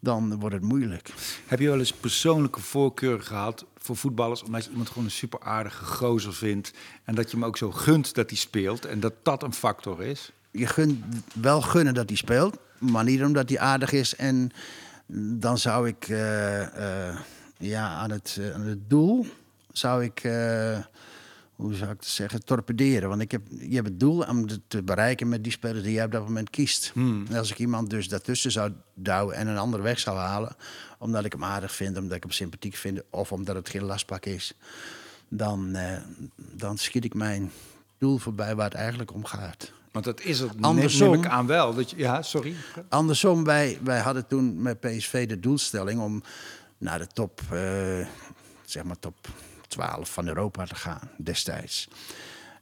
[0.00, 1.12] dan wordt het moeilijk.
[1.46, 4.42] Heb je wel eens persoonlijke voorkeur gehad voor voetballers...
[4.42, 6.72] omdat je iemand gewoon een super aardige gozer vindt...
[7.04, 8.84] en dat je hem ook zo gunt dat hij speelt...
[8.84, 10.32] en dat dat een factor is?
[10.56, 14.16] Je gunt wel gunnen dat hij speelt, maar niet omdat hij aardig is.
[14.16, 14.50] En
[15.38, 17.18] dan zou ik eh, eh,
[17.58, 19.26] ja, aan, het, eh, aan het doel,
[19.72, 20.20] zou ik,
[21.56, 23.08] hoe zou ik het zeggen, torpederen.
[23.08, 25.92] Want ik heb, je hebt het doel om het te bereiken met die spelers die
[25.92, 26.92] jij op dat moment kiest.
[26.94, 30.56] En als ik iemand dus daartussen zou douwen en een ander weg zou halen,
[30.98, 34.26] omdat ik hem aardig vind, omdat ik hem sympathiek vind, of omdat het geen lastpak
[34.26, 34.54] is,
[35.28, 35.76] dan,
[36.36, 37.50] dan schiet ik mijn
[37.98, 39.72] doel voorbij waar het eigenlijk om gaat.
[39.96, 41.74] Want dat is het, Andersom- neem ik aan wel.
[41.74, 42.54] Dat je, ja, sorry.
[42.88, 46.22] Andersom, wij, wij hadden toen met PSV de doelstelling om
[46.78, 48.06] naar de top, eh,
[48.64, 49.28] zeg maar top
[49.68, 51.88] 12 van Europa te gaan destijds.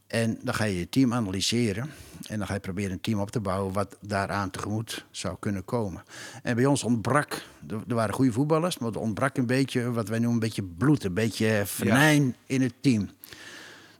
[0.06, 1.90] En dan ga je je team analyseren
[2.26, 5.64] en dan ga je proberen een team op te bouwen wat daaraan tegemoet zou kunnen
[5.64, 6.02] komen.
[6.42, 10.08] En bij ons ontbrak, er, er waren goede voetballers, maar er ontbrak een beetje wat
[10.08, 13.10] wij noemen een beetje bloed, een beetje venijn in het team.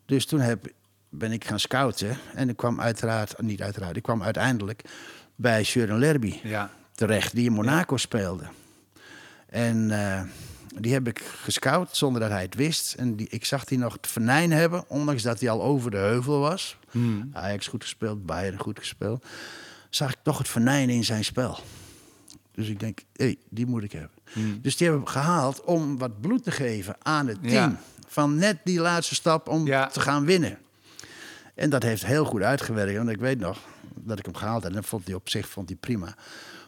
[0.07, 0.73] Dus toen heb,
[1.18, 4.83] ben ik gaan scouten en ik kwam uiteraard, niet uiteraard, ik kwam uiteindelijk
[5.37, 6.70] bij Søren Lerby Ja.
[6.94, 8.44] terecht, die in Monaco speelde.
[9.48, 10.22] En, eh,
[10.81, 12.94] Die heb ik gescout zonder dat hij het wist.
[12.94, 15.96] En die, ik zag die nog het venijn hebben, ondanks dat hij al over de
[15.96, 16.77] heuvel was.
[17.33, 19.24] Ajax goed gespeeld, Bayern goed gespeeld.
[19.90, 21.59] Zag ik toch het venijn in zijn spel.
[22.55, 24.11] Dus ik denk, hé, hey, die moet ik hebben.
[24.62, 27.53] Dus die hebben we gehaald om wat bloed te geven aan het team.
[27.70, 27.81] Ja.
[28.07, 29.87] Van net die laatste stap om Ja.
[29.87, 30.59] te gaan winnen.
[31.55, 32.97] En dat heeft heel goed uitgewerkt.
[32.97, 33.59] Want ik weet nog
[33.95, 34.71] dat ik hem gehaald had.
[34.71, 36.14] En dat vond hij op zich vond hij prima.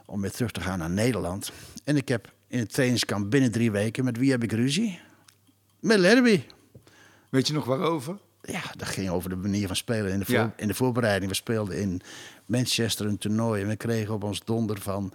[0.07, 1.53] Om weer terug te gaan naar Nederland.
[1.85, 4.05] En ik heb in het trainingskamp binnen drie weken...
[4.05, 5.01] met wie heb ik ruzie?
[5.81, 6.43] Met Lerby.
[7.29, 8.19] Weet je nog waarover?
[8.43, 10.53] Ja, dat ging over de manier van spelen in de, Ja.
[10.57, 11.31] in de voorbereiding.
[11.31, 12.01] We speelden in
[12.47, 13.63] Manchester een toernooi.
[13.63, 15.13] En we kregen op ons donder van...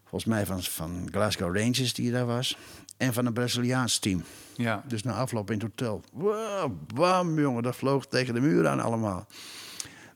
[0.00, 2.56] volgens mij van, van Glasgow Rangers die daar was.
[3.00, 4.22] En van een Braziliaans team.
[4.56, 4.82] Ja.
[4.86, 6.02] Dus na afloop in het hotel.
[6.12, 9.26] Wow, bam, jongen, dat vloog tegen de muur aan allemaal.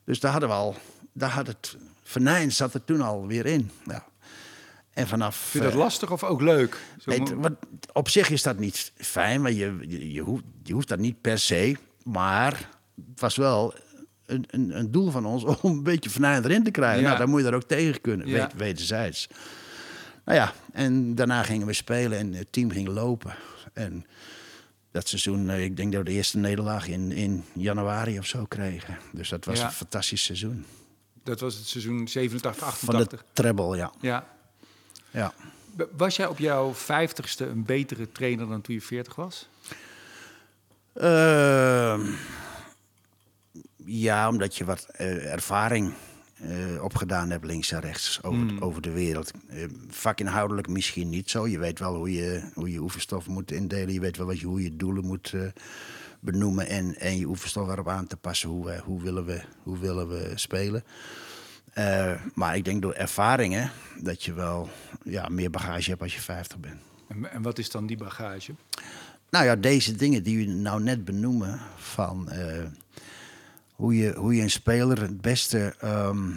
[0.04, 0.76] Dus daar hadden we al,
[1.12, 3.70] daar had het venijn zat er toen al weer in.
[3.86, 4.04] Ja.
[4.90, 5.36] En vanaf.
[5.36, 6.76] Vind je dat eh, lastig of ook leuk?
[7.04, 7.52] Nee, wat,
[7.92, 11.20] op zich is dat niet fijn, maar je, je, je, hoeft, je hoeft dat niet
[11.20, 11.76] per se.
[12.02, 12.68] Maar
[13.10, 13.74] het was wel
[14.26, 17.00] een, een, een doel van ons om een beetje venijn erin te krijgen.
[17.00, 17.06] Ja.
[17.06, 18.32] Nou, dan moet je daar ook tegen kunnen, Ja.
[18.32, 19.28] weet, wederzijds.
[20.24, 23.34] Nou ja, en daarna gingen we spelen en het team ging lopen.
[23.72, 24.06] En
[24.90, 28.44] dat seizoen, eh, ik denk dat we de eerste nederlaag in, in januari of zo
[28.44, 28.98] kregen.
[29.12, 29.64] Dus dat was Ja.
[29.64, 30.64] een fantastisch seizoen.
[31.22, 33.24] Dat was het seizoen 87, Van de 88.
[33.32, 33.92] treble, ja.
[34.00, 34.26] Ja.
[35.10, 35.32] ja.
[35.96, 39.48] Was jij op jouw vijftigste een betere trainer dan toen je 40 was?
[40.94, 42.00] Ehm,
[43.84, 45.94] ja, omdat je wat eh, ervaring
[46.48, 49.30] eh, opgedaan hebt links en rechts over, over de wereld.
[49.48, 51.46] Eh, vakinhoudelijk misschien niet zo.
[51.48, 53.92] Je weet wel hoe je, hoe je oefenstoffen moet indelen.
[53.94, 55.40] Je weet wel wat je, hoe je doelen moet eh,
[56.20, 58.48] benoemen en, en je oefenstof erop aan te passen.
[58.48, 60.84] Hoe, we- hoe, willen, we, hoe willen we spelen?
[62.34, 64.68] Maar ik denk door ervaringen dat je wel
[65.04, 66.80] ja, meer bagage hebt als je 50 bent.
[67.08, 68.54] En, en wat is dan die bagage?
[69.30, 72.28] Nou ja, deze dingen die u nou net benoemen, van
[73.74, 76.30] hoe, je, hoe je een speler het beste ehm,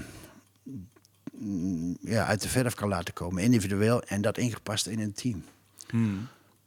[2.02, 5.44] ja, uit de verf kan laten komen, individueel en dat ingepast in een team.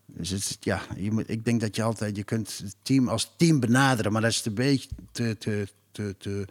[0.07, 3.35] Dus het, ja, je moet, ik denk dat je altijd, je kunt het team als
[3.37, 6.47] team benaderen, maar dat is een beetje te, te, te, te,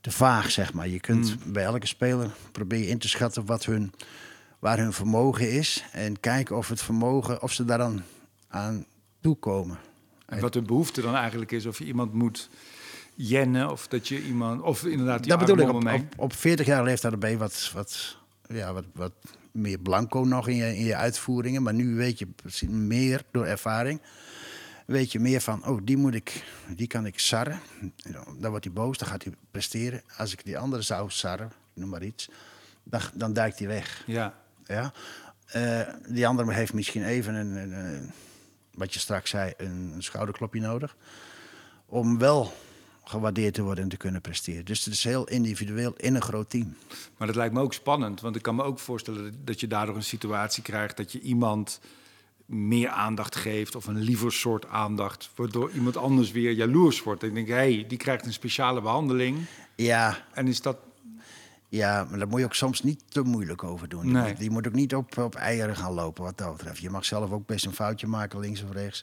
[0.00, 0.88] te vaag, zeg maar.
[0.88, 3.92] Je kunt bij elke speler proberen in te schatten wat hun,
[4.58, 8.02] waar hun vermogen is en kijken of het vermogen, of ze daar dan
[8.48, 8.86] aan
[9.20, 9.78] toekomen.
[10.26, 12.48] En wat de behoefte dan eigenlijk is, of je iemand moet
[13.14, 16.66] jennen, of dat je iemand, of inderdaad die dat bedoel ik, op, op, op 40
[16.66, 18.16] jaar leeftijd ben je wat, wat,
[18.48, 19.12] ja, wat, wat
[19.52, 21.62] meer blanco nog in je, in je uitvoeringen.
[21.62, 22.28] Maar nu weet je
[22.68, 24.00] meer door ervaring.
[24.86, 26.44] Weet je meer van, oh, die moet ik,
[26.76, 27.60] die kan ik sarren.
[28.38, 30.02] Dan wordt hij boos, dan gaat hij presteren.
[30.16, 32.28] Als ik die andere zou sarren, noem maar iets,
[32.82, 34.02] dan, dan duikt hij weg.
[34.06, 34.34] Ja,
[34.66, 34.92] Ja?
[35.46, 38.10] Eh, die andere heeft misschien even een, een, een-
[38.74, 40.96] wat je straks zei, een, een schouderklopje nodig.
[41.86, 42.52] Om wel
[43.04, 44.64] gewaardeerd te worden en te kunnen presteren.
[44.64, 46.74] Dus het is heel individueel in een groot team.
[47.16, 49.96] maar dat lijkt me ook spannend, want ik kan me ook voorstellen dat je daardoor
[49.96, 51.80] een situatie krijgt dat je iemand
[52.46, 57.22] meer aandacht geeft of een liever soort aandacht, waardoor iemand anders weer jaloers wordt.
[57.22, 59.38] En ik denk, hé, hey, die krijgt een speciale behandeling.
[59.76, 60.76] Ja, En is dat
[61.68, 64.06] ja, maar daar moet je ook soms niet te moeilijk over doen.
[64.06, 64.28] Je, Nee.
[64.32, 66.78] moet, je moet ook niet op, op eieren gaan lopen wat dat betreft.
[66.78, 69.02] Je mag zelf ook best een foutje maken, links of rechts.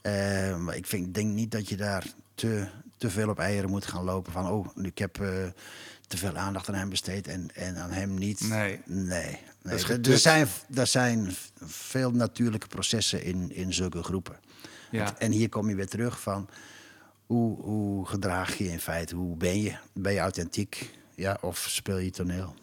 [0.00, 2.66] Eh, maar ik vind, denk niet dat je daar te,
[2.96, 4.32] te veel op eieren moet gaan lopen.
[4.32, 5.28] Van, oh, ik heb eh,
[6.06, 8.40] te veel aandacht aan hem besteed en, en aan hem niet.
[8.48, 8.80] Nee.
[8.84, 9.38] Nee.
[9.62, 9.84] nee.
[9.84, 14.36] Er- er, zijn, er zijn veel natuurlijke processen in, in zulke groepen.
[14.90, 15.18] Ja.
[15.18, 16.48] En hier kom je weer terug van...
[17.26, 19.14] Hoe, hoe gedraag je in feite?
[19.16, 19.76] Hoe ben je?
[19.92, 20.90] Ben je authentiek?
[21.14, 22.54] Ja, of speel je toneel?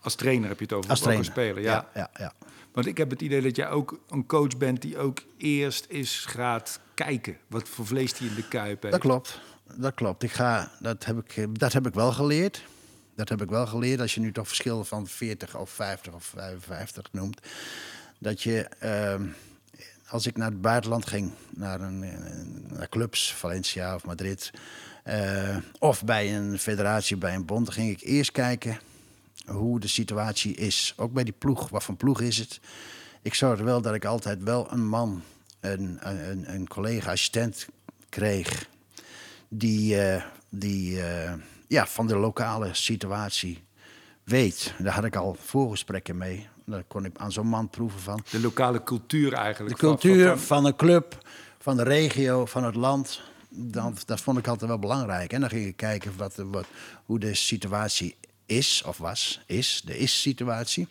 [0.00, 1.24] als trainer heb je het over, Als trainer.
[1.24, 1.62] spelen.
[1.62, 1.88] Ja.
[1.94, 2.32] ja, ja.
[2.74, 6.16] Want ik heb het idee dat jij ook een coach bent die ook eerst eens
[6.16, 7.36] gaat kijken.
[7.46, 8.94] Wat voor vlees die in de kuip heeft.
[8.94, 9.40] Dat klopt.
[9.74, 10.22] Dat klopt.
[10.22, 12.64] Ik ga, dat, heb ik, dat heb ik wel geleerd.
[13.16, 14.00] Dat heb ik wel geleerd.
[14.00, 17.40] Als je nu toch verschillen van 40 of 50 of 55 noemt.
[18.18, 19.26] Dat je, ehm,
[20.08, 22.00] als ik naar het buitenland ging, naar, een,
[22.68, 24.50] naar clubs, Valencia of Madrid.
[25.02, 28.78] eh, of bij een federatie, bij een bond, ging ik eerst kijken
[29.46, 30.94] hoe de situatie is.
[30.96, 31.68] Ook bij die ploeg.
[31.68, 32.60] Wat voor ploeg is het?
[33.22, 35.22] Ik zorgde wel dat ik altijd wel een man,
[35.60, 37.68] een, een, een collega-assistent
[38.08, 38.68] kreeg
[39.48, 41.32] die, eh, die eh,
[41.68, 43.62] ja, van de lokale situatie
[44.24, 44.74] weet.
[44.78, 46.48] Daar had ik al voorgesprekken mee.
[46.66, 48.24] Daar kon ik aan zo'n man proeven van.
[48.30, 49.78] De lokale cultuur De eigenlijk.
[49.78, 51.26] van- cultuur van- van een club,
[51.58, 53.20] van de regio, van het land.
[53.48, 55.32] Dat, dat vond ik altijd wel belangrijk.
[55.32, 56.66] En dan ging ik kijken wat, wat,
[57.04, 60.88] hoe de situatie is, of was, is, de is-situatie.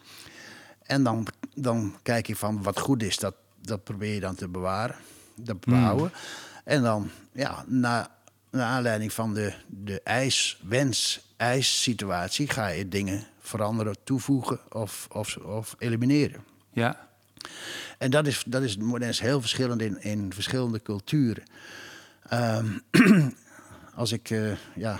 [0.83, 3.35] En dan, dan kijk ik van wat goed is, dat
[3.65, 4.95] dat probeer je dan te bewaren,
[5.43, 6.11] te behouden.
[6.63, 8.15] En dan, ja, na,
[8.49, 15.37] naar aanleiding van de, de eis, wens, eis-situatie ga je dingen veranderen, toevoegen of, of,
[15.37, 16.43] of elimineren.
[16.71, 17.07] Ja.
[17.97, 21.43] En dat is, dat is, dat is heel verschillend in, in verschillende culturen.
[22.29, 22.77] Ehm,
[23.95, 24.99] als ik, eh, ja,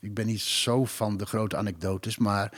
[0.00, 2.52] ik, ben niet zo van de grote anekdotes, maar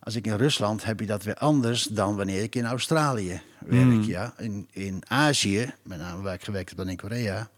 [0.00, 4.04] als ik in Rusland heb je dat weer anders dan wanneer ik in Australië werk.
[4.04, 4.34] Ja?
[4.38, 7.50] In, in Azië, met name waar ik gewerkt heb dan in Korea,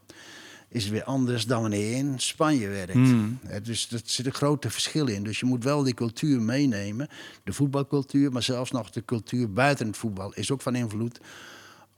[0.68, 3.66] is het weer anders dan wanneer je in Spanje werkt.
[3.66, 5.22] Dus er zit een grote verschil in.
[5.22, 7.08] Dus je moet wel die cultuur meenemen,
[7.44, 11.20] de voetbalcultuur, maar zelfs nog de cultuur buiten het voetbal is ook van invloed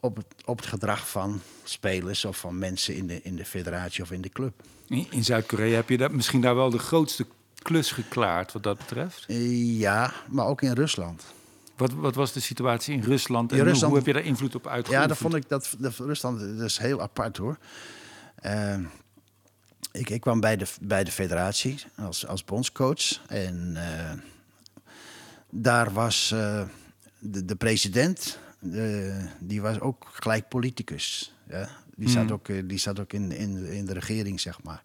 [0.00, 4.02] op het, op het gedrag van spelers of van mensen in de, in de federatie
[4.02, 4.62] of in de club.
[5.10, 7.26] In Zuid-Korea heb je dat, misschien daar wel de grootste
[7.62, 9.24] klus geklaard wat dat betreft.
[9.28, 11.24] Eh, Ja, maar ook in Rusland.
[11.76, 14.54] Wat, wat was de situatie in Rusland en In Rusland- hoe heb je daar invloed
[14.54, 15.02] op uitgeoefend?
[15.02, 17.58] Ja, dat vond ik dat, dat Rusland dat is heel apart hoor.
[18.34, 18.78] Eh,
[19.92, 23.20] ik, ik kwam bij de, bij de federatie als, als bondscoach.
[23.26, 24.12] En eh,
[25.50, 26.28] daar was
[27.18, 28.38] de, de president,
[28.72, 31.34] eh, die was ook gelijk politicus.
[31.48, 31.68] Ja?
[31.96, 34.82] Die, zat ook, eh, die zat ook in, in, in de regering, zeg maar.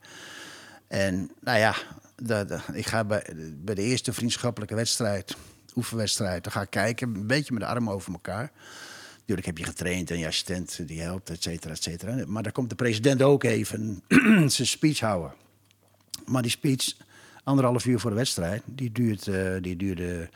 [0.88, 1.76] En nou ja,
[2.16, 3.34] dat- ik ga bij,
[3.64, 5.36] bij de eerste vriendschappelijke wedstrijd,
[5.76, 8.52] oefenwedstrijd, dan ga ik kijken, een beetje met de armen over elkaar.
[9.20, 12.24] Natuurlijk heb je getraind en je assistent die helpt, et cetera, et cetera.
[12.28, 14.04] Maar dan komt de president ook even
[14.58, 15.34] zijn speech houden.
[16.26, 16.94] Maar die speech,
[17.44, 20.30] anderhalf uur voor de wedstrijd, die, duurt, eh, die duurde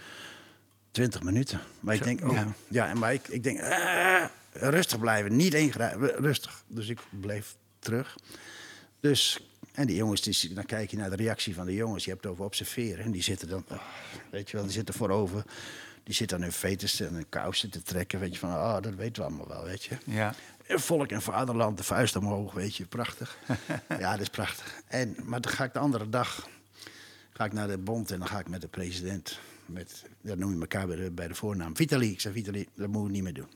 [0.92, 1.60] 20 minuten.
[1.80, 2.48] Maar ik denk, oh, ja.
[2.68, 2.94] ja.
[2.94, 6.64] maar ik, ik denk, ah, rustig blijven, niet ingrijpen, rustig.
[6.68, 8.16] Dus ik bleef terug.
[9.00, 9.40] Dus,
[9.72, 12.04] en die jongens, die, dan kijk je naar de reactie van de jongens.
[12.04, 13.06] Je hebt het over observeren.
[13.06, 13.80] En die zitten dan, ah,
[14.32, 15.44] weet je wel, die zitten voorover.
[16.04, 18.20] Die zitten aan hun fetus en hun kousen te trekken.
[18.20, 19.98] Weet je van, ah, dat weten we allemaal wel, weet je.
[20.06, 20.34] Ja.
[20.68, 23.38] En Volk en vaderland, de vuist omhoog, weet je, prachtig.
[24.00, 24.82] ja, dat is prachtig.
[24.88, 26.48] En, maar dan ga ik de andere dag
[27.38, 30.54] ga ik naar de bond en dan ga ik met de president, met, dat noem
[30.54, 32.12] je elkaar bij de, voornaam, Vitali.
[32.12, 33.52] Ik zeg, Vitali, dat moeten we niet meer doen.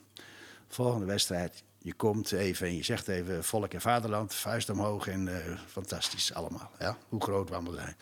[0.68, 5.28] Volgende wedstrijd, je komt even en je zegt even volk en vaderland, vuist omhoog en
[5.28, 6.72] eh, fantastisch allemaal.
[6.80, 6.98] Ja?
[7.10, 7.96] Hoe groot we allemaal zijn.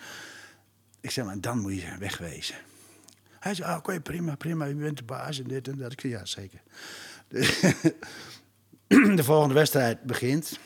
[1.02, 2.56] Ik zeg, maar dan moet je wegwezen.
[3.40, 5.92] Hij zei, ah, oké, prima, prima, je bent de baas en dit en dat.
[5.92, 6.62] Ik zei, ja, zeker.
[9.18, 10.60] de volgende wedstrijd begint.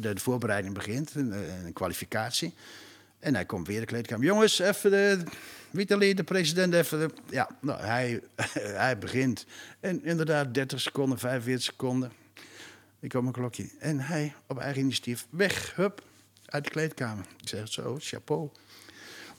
[0.00, 1.32] De, voorbereiding begint, een,
[1.64, 2.54] een kwalificatie.
[3.18, 4.26] En hij komt weer de kleedkamer.
[4.26, 5.22] Jongens, even de...
[5.72, 6.98] Vitali, de president, even...
[6.98, 8.20] De, ja, nou, hij,
[8.84, 9.46] hij begint.
[9.80, 12.12] En inderdaad, 30 seconden, 45 seconden.
[13.00, 13.70] Ik kom een klokje.
[13.78, 16.02] En hij, op eigen initiatief, weg, hup,
[16.46, 17.24] uit de kleedkamer.
[17.42, 18.50] Ik zeg zo, chapeau.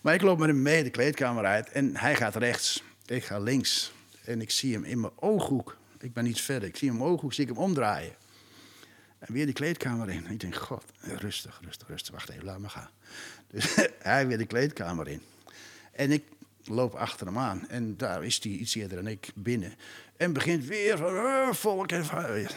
[0.02, 2.84] Maar ik loop met hem mee de kleedkamer uit en hij gaat rechts.
[3.06, 3.92] Ik ga links.
[4.26, 5.78] En ik zie hem in mijn ooghoek.
[6.00, 6.70] Ik ben iets verder.
[6.70, 8.16] Ik zie hem in mijn ooghoek, zie ik hem omdraaien.
[9.20, 10.28] En weer die kleedkamer in.
[10.28, 12.14] Ik denk, god, rustig, rustig, rustig.
[12.14, 12.90] Wacht even, laat me gaan.
[13.48, 15.22] Dus hij weer de kleedkamer in.
[16.02, 16.24] En ik
[16.64, 17.70] loop achter hem aan.
[17.70, 19.74] En daar is hij iets eerder dan ik binnen.
[20.18, 22.06] En begint weer van, "Eh, volk en...
[22.06, 22.48] va-"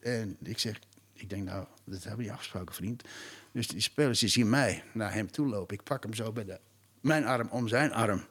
[0.00, 0.78] En ik zeg,
[1.12, 3.02] ik denk, nou, dat hebben we niet afgesproken, vriend.
[3.52, 5.76] Dus die spelers die zien mij naar hem toe lopen.
[5.76, 6.60] Ik pak hem zo bij de,
[7.00, 8.24] mijn arm om zijn arm.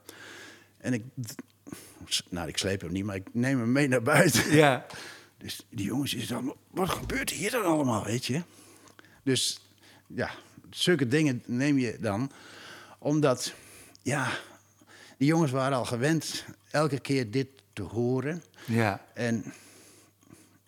[0.77, 1.03] En ik,
[2.29, 4.55] nou, ik sleep hem niet, maar ik neem hem mee naar buiten.
[4.55, 4.85] Ja.
[5.37, 8.41] Dus die jongens is dan, wat gebeurt hier dan allemaal, weet je?
[9.23, 9.61] Dus
[10.07, 10.31] ja,
[10.69, 12.31] zulke dingen neem je dan,
[12.99, 13.53] omdat,
[14.07, 14.29] ja,
[15.17, 18.43] die jongens waren al gewend elke keer dit te horen.
[18.65, 19.01] Ja.
[19.13, 19.53] En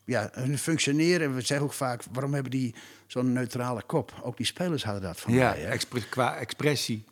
[0.05, 2.75] ja, hun functioneren, we zeggen ook vaak, waarom hebben die
[3.07, 4.13] zo'n neutrale kop?
[4.23, 5.65] Ook die spelers hadden dat van Ja, mij.
[5.65, 7.03] expre- qua expressie.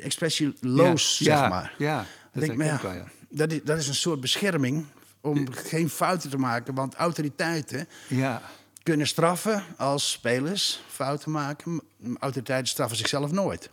[0.00, 1.74] Expressieloos, Ja, zeg ja, maar.
[1.78, 4.86] ja, dat denk maar ik ja, wel, dat, is, dat is een soort bescherming
[5.20, 6.74] om geen fouten te maken.
[6.74, 8.42] Want autoriteiten Ja.
[8.82, 11.80] kunnen straffen als spelers fouten maken.
[12.18, 13.70] Autoriteiten straffen zichzelf nooit.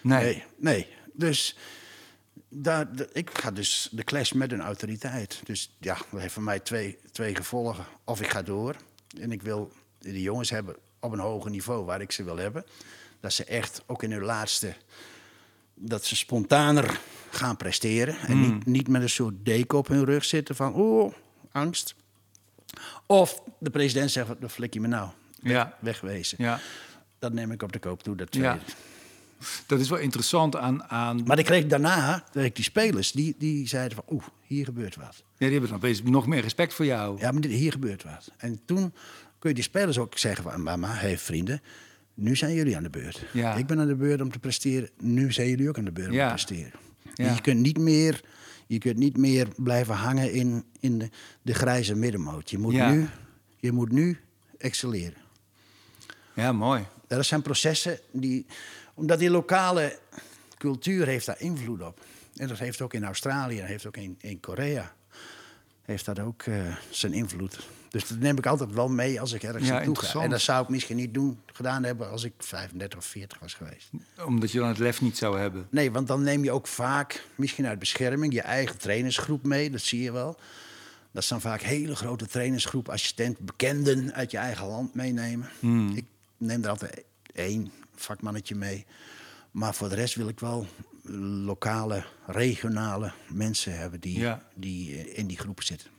[0.00, 0.22] Nee.
[0.24, 0.86] Nee, nee.
[1.12, 1.56] Dus
[2.48, 5.40] daar, ik ga dus de clash met een autoriteit.
[5.44, 7.84] Dus ja, dat heeft voor mij twee, twee gevolgen.
[8.04, 8.76] Of ik ga door
[9.20, 12.64] en ik wil de jongens hebben op een hoger niveau waar ik ze wil hebben.
[13.20, 14.74] Dat ze echt ook in hun laatste,
[15.74, 18.16] dat ze spontaner gaan presteren.
[18.18, 21.12] En niet, niet met een soort deken op hun rug zitten van, oh,
[21.52, 21.94] angst.
[23.06, 25.10] Of de president zegt, dan flik je me nou.
[25.42, 25.76] Ja.
[25.80, 26.36] Wegwezen.
[26.40, 26.60] Ja.
[27.18, 28.58] Dat neem ik op de koop toe, dat Ja.
[29.66, 30.84] Dat is wel interessant aan...
[30.84, 34.64] aan Maar ik kreeg daarna, kreeg ik die spelers, die, die zeiden van, oeh, hier
[34.64, 35.14] gebeurt wat.
[35.14, 37.18] ja, die hebben dan opeens nog meer respect voor jou.
[37.20, 38.30] Ja, maar dit, hier gebeurt wat.
[38.36, 38.92] En toen
[39.38, 41.62] kun je die spelers ook zeggen van, mama, hey, vrienden,
[42.14, 43.22] nu zijn jullie aan de beurt.
[43.32, 43.54] Ja.
[43.54, 46.08] Ik ben aan de beurt om te presteren, nu zijn jullie ook aan de beurt
[46.08, 46.26] om Ja.
[46.26, 46.72] te presteren.
[47.14, 47.34] Ja.
[47.34, 48.20] Je kunt niet meer,
[48.66, 51.10] je kunt niet meer blijven hangen in, in de,
[51.42, 52.50] de grijze middenmoot.
[52.50, 53.08] Je moet nu
[53.56, 54.18] Je moet nu
[54.58, 55.20] excelleren.
[56.34, 56.84] Ja, mooi.
[57.06, 58.46] Dat zijn processen die,
[58.94, 59.98] omdat die lokale
[60.58, 62.00] cultuur heeft daar invloed op.
[62.36, 64.94] En dat heeft ook in Australië, dat heeft ook in, in Korea,
[65.82, 67.58] heeft dat ook eh, zijn invloed.
[67.90, 70.20] Dus dat neem ik altijd wel mee als ik ergens Ja, naartoe ga.
[70.20, 73.54] En dat zou ik misschien niet doen, gedaan hebben als ik 35 of 40 was
[73.54, 73.90] geweest.
[74.26, 75.66] Omdat je dan het lef niet zou hebben.
[75.70, 79.70] Nee, want dan neem je ook vaak, misschien uit bescherming, je eigen trainersgroep mee.
[79.70, 80.38] Dat zie je wel.
[81.10, 85.48] Dat dan vaak hele grote trainersgroep, assistent, bekenden uit je eigen land meenemen.
[85.94, 86.04] Ik
[86.36, 87.72] neem er altijd één
[88.04, 88.86] vakmannetje mee.
[89.50, 90.66] Maar voor de rest wil ik wel
[91.44, 94.42] lokale, regionale mensen hebben die, Ja.
[94.54, 95.90] die eh, in die groep zitten.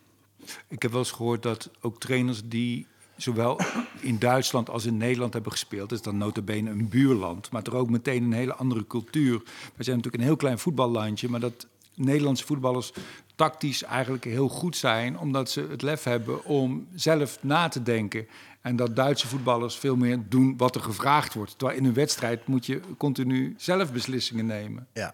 [0.68, 2.88] Ik heb wel eens gehoord dat ook trainers die
[3.18, 3.60] zowel
[4.00, 7.90] in Duitsland als in Nederland hebben gespeeld, is dan notabene een buurland, maar toch ook
[7.90, 9.38] meteen een hele andere cultuur.
[9.76, 12.92] We zijn natuurlijk een heel klein voetballandje, maar dat Nederlandse voetballers
[13.36, 18.28] tactisch eigenlijk heel goed zijn, omdat ze het lef hebben om zelf na te denken.
[18.62, 21.58] En dat Duitse voetballers veel meer doen wat er gevraagd wordt.
[21.58, 24.88] Terwijl in een wedstrijd moet je continu zelf beslissingen nemen.
[24.94, 25.14] Ja,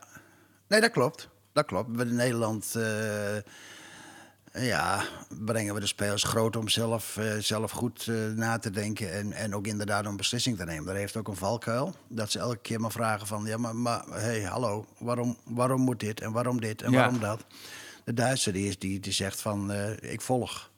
[0.68, 1.30] nee, dat klopt.
[1.54, 2.00] Dat klopt.
[2.00, 3.38] In Nederland eh,
[4.62, 5.04] ja,
[5.46, 9.34] brengen we de spelers groot om zelf, eh, zelf goed eh, na te denken en,
[9.34, 10.86] en ook inderdaad een beslissing te nemen.
[10.86, 11.96] Dat heeft ook een valkuil.
[12.08, 16.00] Dat ze elke keer maar vragen van, ja, maar, maar hey, hallo, waarom, waarom moet
[16.00, 16.98] dit en waarom dit en Ja.
[16.98, 17.46] waarom dat?
[18.04, 20.70] De Duitser die, is, die, die zegt van, eh, ik volg.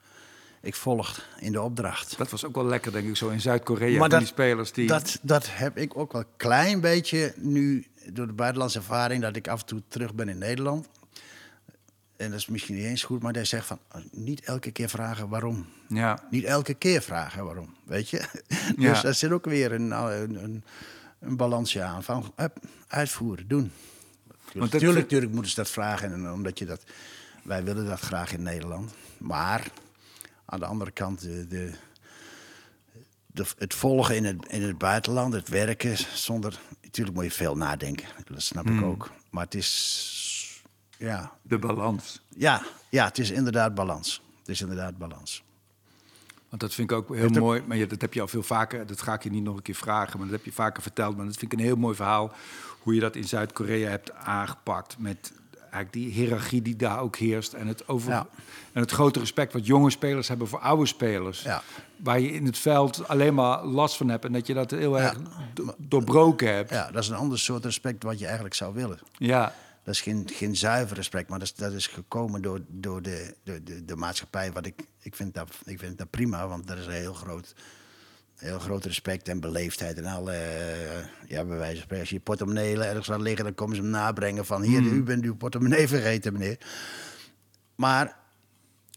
[0.61, 2.17] Ik volg in de opdracht.
[2.17, 4.07] Dat was ook wel lekker, denk ik, zo in Zuid-Korea.
[4.07, 4.87] Die spelers die.
[4.87, 9.35] Dat, dat heb ik ook wel een klein beetje nu door de buitenlandse ervaring, dat
[9.35, 10.87] ik af en toe terug ben in Nederland.
[12.21, 14.89] En dat is misschien niet eens goed, maar hij zegt van eh, niet elke keer
[14.89, 15.65] vragen waarom.
[15.88, 18.17] Ja, Niet elke keer vragen waarom, weet je.
[18.77, 18.91] Ja.
[18.91, 20.63] dus daar zit ook weer een, een, een,
[21.19, 22.34] een balansje aan van
[22.88, 23.71] uitvoeren, doen.
[24.27, 26.84] Want dat- Natuurlijk, natuurlijk moeten ze dat vragen, en omdat je dat,
[27.43, 28.91] wij willen dat graag in Nederland.
[29.17, 29.67] Maar
[30.45, 31.71] aan de andere kant, de, de,
[33.27, 36.60] de- het volgen in het, in het buitenland, het werken zonder.
[36.81, 38.77] Natuurlijk moet je veel nadenken, dat snap Hmm.
[38.79, 39.12] ik ook.
[39.29, 40.29] Maar het is.
[41.01, 42.21] Ja, de balans.
[42.29, 44.21] ja, ja, het is inderdaad balans.
[44.39, 45.43] Het is inderdaad balans.
[46.49, 47.61] Want dat vind ik ook heel mooi.
[47.65, 48.85] Maar ja, dat heb je al veel vaker.
[48.87, 50.17] Dat ga ik je niet nog een keer vragen.
[50.19, 51.15] Maar dat heb je vaker verteld.
[51.17, 52.31] Maar dat vind ik een heel mooi verhaal.
[52.79, 54.95] Hoe je dat in Zuid-Korea hebt aangepakt.
[54.99, 57.53] Met eigenlijk die hiërarchie die daar ook heerst.
[57.53, 58.27] En het, over, Ja.
[58.73, 61.41] en het grote respect wat jonge spelers hebben voor oude spelers.
[61.41, 61.61] Ja.
[61.95, 64.25] Waar je in het veld alleen maar last van hebt.
[64.25, 65.03] En dat je dat heel Ja.
[65.03, 65.17] erg
[65.53, 66.69] do- doorbroken hebt.
[66.69, 68.99] Ja, dat is een ander soort respect wat je eigenlijk zou willen.
[69.17, 69.53] Ja.
[69.83, 73.35] Dat is geen, geen zuiver respect, maar dat is, dat is gekomen door, door de,
[73.43, 74.51] de, de, de maatschappij.
[74.51, 77.55] Wat ik, ik, vind dat, ik vind dat prima, want dat is een heel groot,
[78.35, 79.97] heel groot respect en beleefdheid.
[79.97, 83.43] En alle, eh, ja, bij wijze van spreken, als je je portemonnee ergens laat liggen,
[83.43, 84.61] dan komen ze hem nabrengen van...
[84.61, 86.57] hier, u bent uw portemonnee vergeten, meneer.
[87.75, 88.19] Maar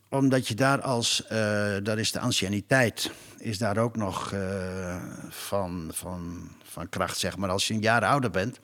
[0.08, 5.90] omdat je daar als, eh, dat is de anciëniteit, is daar ook nog eh, van,
[5.92, 7.50] van, van kracht, zeg maar.
[7.50, 8.60] Als je een jaar ouder bent,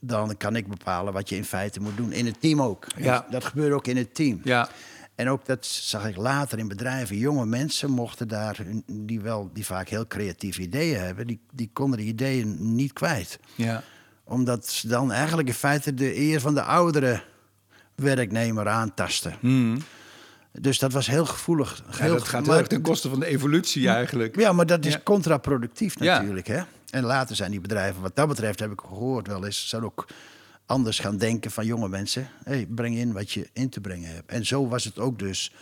[0.00, 2.12] dan kan ik bepalen wat je in feite moet doen.
[2.12, 2.86] In het team ook.
[2.96, 3.26] Ja.
[3.30, 4.40] Dat gebeurt ook in het team.
[4.44, 4.68] Ja.
[5.14, 7.16] En ook dat zag ik later in bedrijven.
[7.16, 11.98] Jonge mensen mochten daar, die, wel, die vaak heel creatieve ideeën hebben, die, die konden
[11.98, 13.38] die ideeën niet kwijt.
[13.54, 13.82] Ja.
[14.24, 17.22] Omdat ze dan eigenlijk in feite de eer van de oudere
[17.94, 19.34] werknemer aantasten.
[19.40, 19.78] Hmm.
[20.52, 21.84] Dus dat was heel gevoelig.
[21.98, 24.36] Ja, dat gaat ten koste van de evolutie eigenlijk.
[24.36, 25.00] Ja, maar dat is Ja.
[25.04, 26.46] contraproductief natuurlijk.
[26.46, 26.62] Hè?
[26.90, 30.06] En later zijn die bedrijven, wat dat betreft, heb ik gehoord wel eens, zijn ook
[30.66, 32.28] anders gaan denken van jonge mensen.
[32.44, 34.30] Hey, breng in wat je in te brengen hebt.
[34.30, 35.52] En zo was het ook dus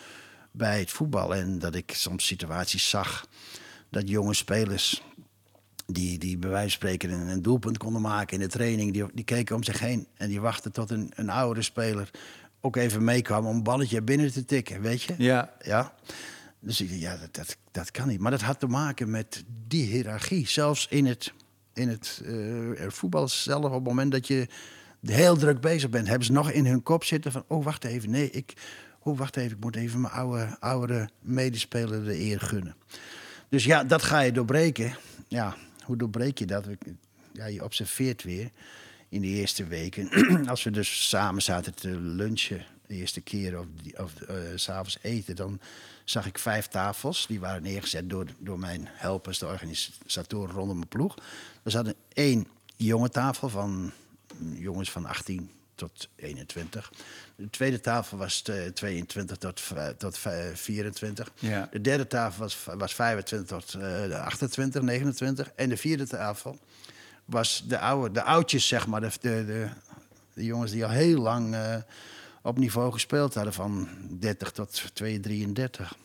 [0.50, 1.34] bij het voetbal.
[1.34, 3.26] En dat ik soms situaties zag
[3.90, 5.02] dat jonge spelers
[5.86, 9.04] die, die bij wijze van spreken een, een doelpunt konden maken in de training, die,
[9.14, 12.10] die keken om zich heen en die wachten tot een, een oudere speler
[12.60, 15.14] ook even meekwam om een balletje binnen te tikken, weet je?
[15.18, 15.52] Ja.
[15.62, 15.94] Ja.
[16.66, 18.20] Dus ik dacht, ja, dat, dat, dat kan niet.
[18.20, 20.48] Maar dat had te maken met die hiërarchie.
[20.48, 21.32] Zelfs in het,
[21.74, 24.48] in het eh, voetbal zelf, op het moment dat je
[25.00, 28.10] heel druk bezig bent, hebben ze nog in hun kop zitten van, oh wacht even,
[28.10, 28.52] nee, ik,
[28.98, 32.76] oh wacht even, ik moet even mijn oude, oude medespeler de eer gunnen.
[33.48, 34.96] Dus ja, dat ga je doorbreken.
[35.28, 36.66] Ja, hoe doorbreek je dat?
[37.32, 38.50] Ja, je observeert weer
[39.08, 40.08] in de eerste weken.
[40.48, 44.12] Als we dus samen zaten te lunchen, de eerste keer, of, of
[44.54, 45.60] s s'avonds eten, dan
[46.06, 47.26] zag ik vijf tafels.
[47.26, 51.14] Die waren neergezet door, door mijn helpers, de organisatoren rondom mijn ploeg.
[51.62, 52.46] Er zat één
[52.76, 53.92] jonge tafel van
[54.38, 56.92] mm, jongens van 18 tot 21.
[57.36, 61.32] De tweede tafel was eh, 22 tot, v- tot v- 24.
[61.38, 61.68] Ja.
[61.70, 65.50] De derde tafel was, was 25 tot eh, 28, 29.
[65.54, 66.58] En de vierde tafel
[67.24, 69.00] was de, oude, de oudjes, zeg maar.
[69.00, 69.68] De, de, de,
[70.34, 71.76] de jongens die al heel lang eh,
[72.46, 73.88] op niveau gespeeld hadden, van
[74.18, 75.96] 30 tot 2, 33.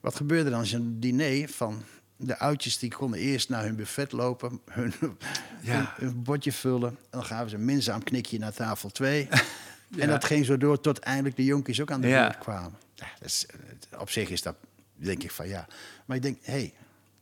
[0.00, 0.58] Wat gebeurde dan?
[0.58, 1.82] Als een diner van
[2.16, 4.92] de oudjes die konden eerst naar hun buffet lopen, hun,
[5.60, 5.74] Ja.
[5.76, 6.88] hun, hun bordje vullen.
[6.90, 9.28] En dan gaven ze een minzaam knikje naar tafel 2.
[9.98, 12.20] En dat ging zo door tot eindelijk de jonkies ook aan de Ja.
[12.26, 12.78] beurt kwamen.
[12.94, 13.46] Dat is,
[13.90, 14.54] eh, op zich is dat,
[14.94, 15.66] denk ik van ja.
[16.04, 16.72] Maar ik denk, hé, hey,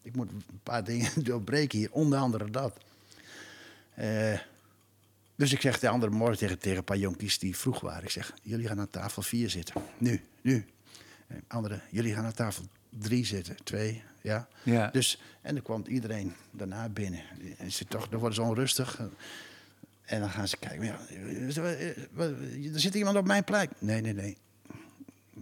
[0.02, 2.76] ik moet een paar dingen doorbreken hier, onder andere dat.
[3.94, 4.38] Eh,
[5.37, 8.03] dus ik zeg de andere morgen tegen, tegen een paar jonkies die vroeg waren.
[8.03, 9.83] Ik zeg, jullie gaan aan tafel 4 zitten.
[9.99, 10.66] Nu, nu.
[11.26, 13.57] En andere, jullie gaan aan tafel 3 zitten.
[13.64, 14.49] Twee, ja.
[14.62, 14.91] Ja.
[14.91, 17.22] Dus, en dan kwam iedereen daarna binnen.
[17.59, 19.01] En ze toch, dan worden ze onrustig.
[20.03, 20.85] En dan gaan ze kijken.
[20.85, 20.99] Ja,
[22.72, 23.70] er zit iemand op mijn plek.
[23.78, 24.37] Nee, nee, nee.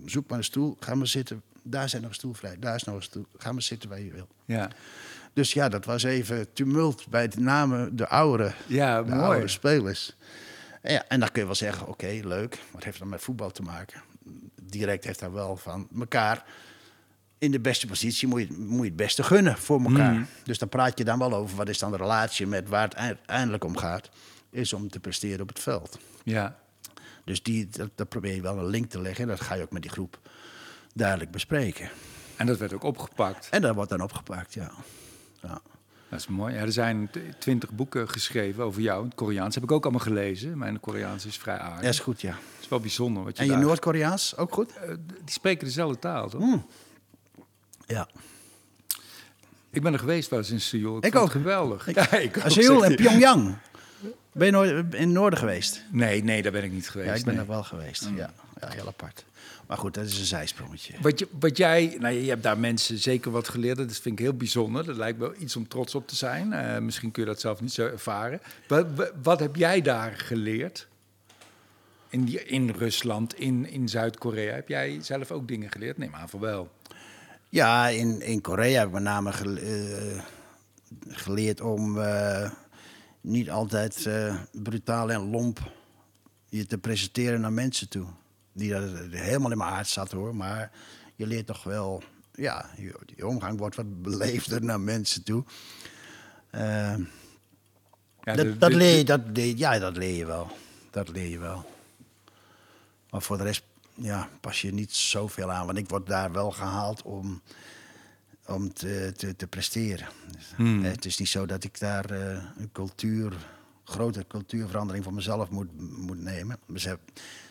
[0.05, 0.77] Zoek maar een stoel.
[0.81, 1.43] Ga maar zitten.
[1.63, 2.59] Daar is nog een stoel vrij.
[2.59, 3.27] Daar is nog een stoel.
[3.37, 4.29] Ga maar zitten waar je wil.
[4.45, 4.71] Ja,
[5.33, 9.23] Dus ja, dat was even tumult bij de namen, de oudere, ja de mooi.
[9.23, 10.17] oudere spelers.
[10.81, 12.59] En, ja, en dan kun je wel zeggen, oké, leuk.
[12.71, 14.01] Wat heeft dat met voetbal te maken?
[14.63, 16.45] Direct heeft dat wel van elkaar.
[17.39, 20.13] In de beste positie moet je, moet je het beste gunnen voor elkaar.
[20.13, 20.25] Mhm.
[20.45, 22.97] Dus dan praat je dan wel over wat is dan de relatie met waar het
[22.97, 24.09] uiteindelijk om gaat.
[24.51, 25.99] Is om te presteren op het veld.
[26.25, 26.57] Ja,
[27.25, 29.23] Dus die, dat, dat probeer je wel een link te leggen.
[29.25, 30.19] En dat ga je ook met die groep
[30.95, 31.91] duidelijk bespreken.
[32.37, 33.49] en dat werd ook opgepakt.
[33.51, 34.71] En dat wordt dan opgepakt, ja.
[35.43, 35.61] Ja.
[36.09, 36.55] Dat is mooi.
[36.55, 39.05] Ja, er zijn twintig boeken geschreven over jou.
[39.05, 40.59] Het Koreaans heb ik ook allemaal gelezen.
[40.59, 41.83] Mijn Koreaans is vrij aardig.
[41.83, 42.31] Ja, is goed, ja.
[42.31, 43.63] Het is wel bijzonder wat je En je daar...
[43.63, 44.77] Noord-Koreaans ook goed?
[44.77, 44.89] Eh,
[45.25, 46.41] die spreken dezelfde taal, toch?
[46.41, 46.67] Hmm.
[47.87, 48.09] Ja.
[49.71, 51.05] Ik ben er geweest wel eens in Seoul.
[51.05, 51.31] Ik ook.
[51.31, 51.87] geweldig.
[51.87, 52.95] Ik- ja, ik ook, Seoul en.
[52.95, 53.57] Pyongyang.
[54.33, 55.85] Ben je nooit in het noorden geweest?
[55.91, 57.09] Nee, nee, daar ben ik niet geweest.
[57.11, 57.43] Ja, ik ben nee.
[57.43, 58.09] er wel geweest.
[58.15, 58.33] Ja.
[58.61, 59.25] Ja, heel apart.
[59.71, 60.95] Maar goed, dat is een zijsprongetje.
[61.01, 63.77] Wat, je, wat jij, nou, je hebt daar mensen zeker wat geleerd.
[63.77, 64.85] Dat vind ik heel bijzonder.
[64.85, 66.53] Dat lijkt me iets om trots op te zijn.
[66.53, 68.41] Eh, misschien kun je dat zelf niet zo ervaren.
[68.69, 68.87] Wat,
[69.23, 70.89] wat, heb jij daar geleerd?
[72.09, 74.55] In, die, in Rusland, in, in Zuid-Korea.
[74.55, 75.99] Heb jij zelf ook dingen geleerd?
[75.99, 76.71] Neem aan van wel.
[77.49, 80.23] Ja, in, in Korea heb ik met name gele- eh,
[81.09, 82.51] geleerd om eh,
[83.21, 84.09] niet altijd
[84.53, 85.73] brutaal en lomp
[86.49, 88.07] je te presenteren naar mensen toe.
[88.61, 90.71] Die dat helemaal in mijn aard zat hoor, maar
[91.17, 92.03] je leert toch wel,
[92.35, 95.45] ja, je, je omgang wordt wat beleefder naar mensen toe.
[96.51, 96.97] Eh,
[98.23, 100.51] Ja, dat, de- dat, de- leer je, dat, leer- ja, dat leer je wel.
[100.91, 101.71] Dat leer je wel.
[103.11, 103.63] Maar voor de rest
[103.95, 105.67] ja, pas je niet zoveel aan.
[105.67, 107.43] Want ik word daar wel gehaald om,
[108.47, 110.09] om te, te, te presteren.
[110.33, 110.83] Dus, Hmm.
[110.85, 113.33] Het is niet zo dat ik daar eh, een cultuur,
[113.85, 116.59] grote cultuurverandering voor mezelf moet, moet nemen.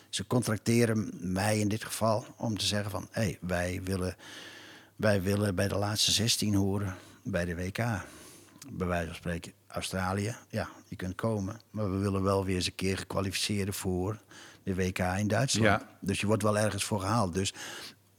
[0.10, 3.07] Ze contracteren mij in dit geval om te zeggen van...
[3.12, 4.16] hé, hey, wij, willen,
[4.95, 7.80] wij willen bij de laatste 16 horen bij de WK
[8.72, 11.60] bij wijze van spreken, Australië, ja, je kunt komen.
[11.72, 14.20] Maar we willen wel weer eens een keer gekwalificeerd voor
[14.64, 15.82] de WK in Duitsland.
[15.82, 15.89] Ja.
[16.01, 17.34] Dus je wordt wel ergens voor gehaald.
[17.34, 17.53] Dus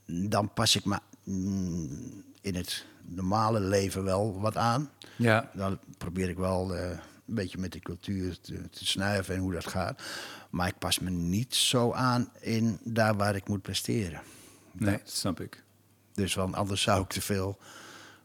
[0.06, 4.90] dan pas ik me mm, in het normale leven wel wat aan.
[5.16, 9.40] Ja, Dan probeer ik wel eh, een beetje met de cultuur te, te snuiven en
[9.40, 10.02] hoe dat gaat.
[10.50, 14.20] Maar ik pas me niet zo aan in daar waar ik moet presteren.
[14.72, 15.62] nee, dat snap ik.
[16.14, 17.58] Dus want anders zou ik te veel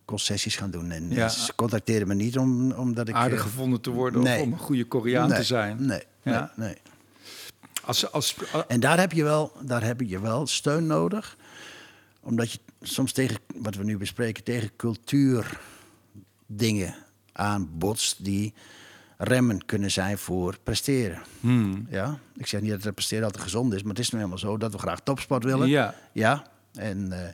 [0.05, 0.91] concessies gaan doen.
[0.91, 1.29] En Ja.
[1.29, 3.15] ze contacteren me niet om, omdat ik...
[3.15, 4.39] Aardig eh, gevonden te worden nee.
[4.39, 5.85] of om een goede Koreaan nee, te zijn.
[5.85, 6.51] Nee, Ja.
[6.55, 6.77] nee, nee.
[7.83, 8.35] Als, als,
[8.67, 11.37] En daar heb, je wel, daar heb je wel steun nodig.
[12.21, 16.95] Omdat je soms tegen, wat we nu bespreken, tegen cultuurdingen
[17.31, 18.53] aanbotst die
[19.17, 21.21] remmen kunnen zijn voor presteren.
[21.39, 21.87] Hmm.
[21.89, 22.17] Ja?
[22.35, 24.57] Ik zeg niet dat het presteren altijd gezond is, maar het is nu helemaal zo
[24.57, 25.67] dat we graag topsport willen.
[25.67, 25.95] Ja.
[26.13, 26.43] Ja.
[26.73, 27.33] En, eh,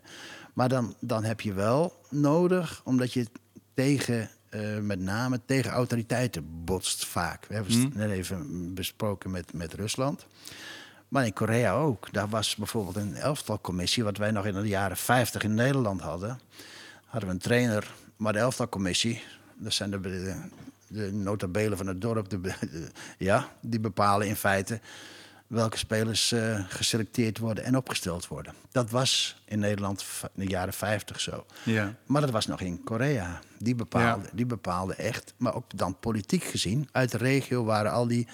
[0.54, 3.26] maar dan, dan heb je wel nodig, omdat je
[3.74, 7.46] tegen, eh, met name tegen autoriteiten botst vaak.
[7.46, 10.26] We hebben het net even besproken met, met Rusland.
[11.08, 12.14] Maar in Korea ook.
[12.14, 16.40] Daar was bijvoorbeeld een elftalcommissie, wat wij nog in de jaren 50 in Nederland hadden.
[17.06, 19.24] Hadden we een trainer, maar de elftalcommissie,
[19.58, 20.36] dat zijn de,
[20.92, 22.54] de, notabelen van het dorp, de, de-
[23.18, 24.80] ja, die bepalen in feite
[25.48, 28.54] welke spelers eh, geselecteerd worden en opgesteld worden.
[28.72, 31.46] Dat was in Nederland in de jaren 50 zo.
[31.64, 31.96] Ja.
[32.06, 33.40] Maar dat was nog in Korea.
[33.60, 38.08] Die bepaalde, die bepaalde echt, maar ook dan politiek gezien, uit de regio waren al
[38.08, 38.28] die,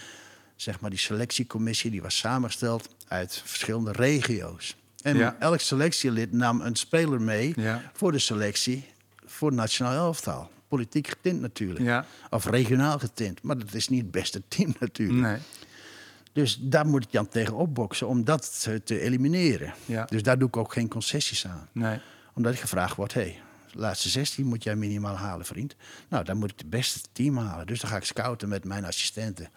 [0.56, 4.76] zeg maar, die selectiecommissie, die was samengesteld uit verschillende regio's.
[5.02, 5.36] En Ja.
[5.40, 7.56] elk selectielid nam een speler mee
[7.94, 8.86] voor de selectie
[9.26, 10.52] voor het nationaal elftal.
[10.68, 11.86] Politiek getint natuurlijk.
[11.86, 12.06] Ja.
[12.30, 13.42] Of regionaal getint.
[13.42, 15.20] Maar dat is niet het beste team natuurlijk.
[15.20, 15.38] Nee.
[16.34, 19.74] Dus daar moet ik dan tegen opboksen om dat te, elimineren.
[19.86, 20.06] Ja.
[20.06, 22.00] Dus daar doe ik ook geen concessies aan Nee.
[22.34, 23.40] omdat ik gevraagd word, hé, hey,
[23.72, 25.76] laatste 16 moet jij minimaal halen, vriend.
[26.08, 27.68] Nou, dan moet ik het beste team halen.
[27.68, 29.50] Dus dan ga ik scouten met mijn assistenten.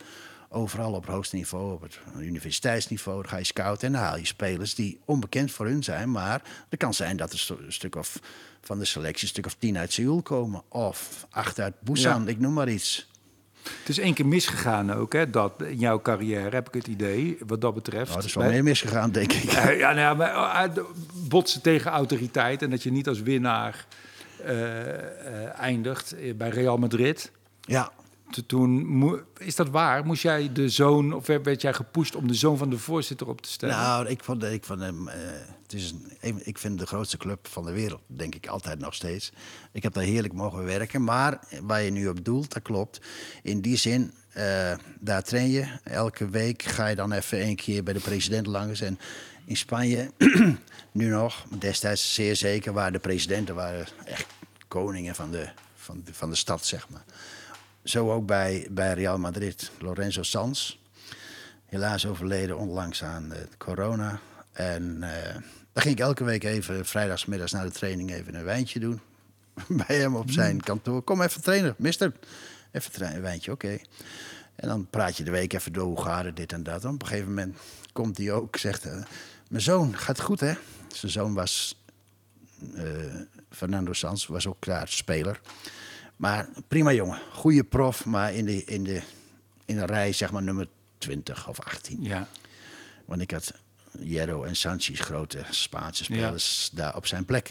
[0.53, 4.17] overal op het hoogste niveau, op het universiteitsniveau, dan ga je scouten en dan haal
[4.17, 6.11] je spelers die onbekend voor hun zijn.
[6.11, 8.21] Maar het kan zijn dat er een stuk of
[8.61, 10.63] van de selectie, een stuk of tien uit Seoul komen.
[10.69, 13.09] Of acht uit Busan, ik noem maar iets.
[13.63, 17.39] Het is één keer misgegaan ook, hè, dat in jouw carrière, heb ik het idee,
[17.47, 18.05] wat dat betreft.
[18.05, 19.51] Nou, dat is wel meer misgegaan, denk ik.
[19.51, 20.85] Ja, nou ja, maar uh,
[21.29, 23.87] botsen tegen autoriteit en dat je niet als winnaar
[24.47, 27.33] uh, eindigt bij Real Madrid.
[27.61, 27.93] Ja.
[29.39, 30.07] Is dat waar?
[30.07, 33.41] Moest jij de zoon, of werd jij gepusht om de zoon van de voorzitter op
[33.41, 33.77] te stellen?
[33.77, 35.09] Nou, ik vond, ik vond hem.
[35.09, 35.15] Uh,
[35.63, 39.33] het is ik vind de grootste club van de wereld, denk ik altijd nog steeds.
[39.73, 41.05] Ik heb daar heerlijk mogen werken.
[41.05, 43.01] Maar waar je nu op doelt, dat klopt.
[43.43, 45.79] In die zin, uh, daar train je.
[45.85, 48.81] Elke week ga je dan even een keer bij de president langs.
[48.81, 48.99] En
[49.45, 50.11] in Spanje,
[50.93, 54.27] nu nog, destijds zeer zeker, waren de presidenten waren echt
[54.69, 57.05] koningen van de, van de, van de stad, zeg maar.
[57.85, 59.71] Zo ook bij, bij Real Madrid.
[59.79, 60.81] Lorenzo Sans.
[61.67, 64.21] Helaas overleden onlangs aan uh, corona.
[64.53, 65.01] En uh,
[65.73, 69.01] daar ging ik elke week even vrijdagsmiddags na de training even een wijntje doen.
[69.87, 71.03] bij hem op zijn kantoor.
[71.03, 72.13] Kom even trainen, mister.
[72.73, 73.67] Even trainen, een wijntje, oké.
[73.67, 73.85] Okay.
[74.55, 76.85] En dan praat je de week even door hoe gaat het, dit en dat.
[76.85, 77.57] En op een gegeven moment
[77.93, 78.87] komt hij ook, zegt...
[78.87, 79.03] Uh,
[79.49, 80.55] mijn zoon, gaat goed hè?
[80.89, 81.83] Zijn zoon was...
[83.51, 85.41] Fernando Sans, was ook klaar speler.
[86.21, 87.19] Maar prima jongen.
[87.33, 89.03] Goede prof, maar in de, in de,
[89.65, 90.69] in de rij zeg maar nummer
[90.99, 92.03] 20 of 18.
[92.03, 92.29] Ja.
[93.05, 93.53] Want ik had
[93.99, 96.83] Jero en Sanchez, grote Spaanse spelers, ja.
[96.83, 97.49] daar op zijn plek.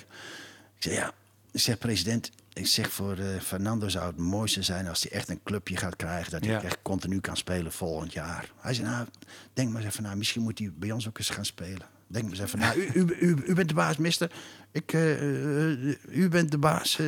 [0.75, 1.13] Ik zeg, ja,
[1.51, 5.29] ik zeg president, ik zeg voor uh, Fernando zou het mooiste zijn als hij echt
[5.29, 6.31] een clubje gaat krijgen.
[6.31, 6.63] Dat hij ja.
[6.63, 8.51] echt continu kan spelen volgend jaar.
[8.57, 9.07] Hij zei, nou,
[9.53, 11.87] denk maar eens even, nou, misschien moet hij bij ons ook eens gaan spelen.
[12.07, 14.31] Denk maar eens even, nou, u, u, u, u bent de baas, mister.
[14.71, 16.99] Ik, uh, uh, u bent de baas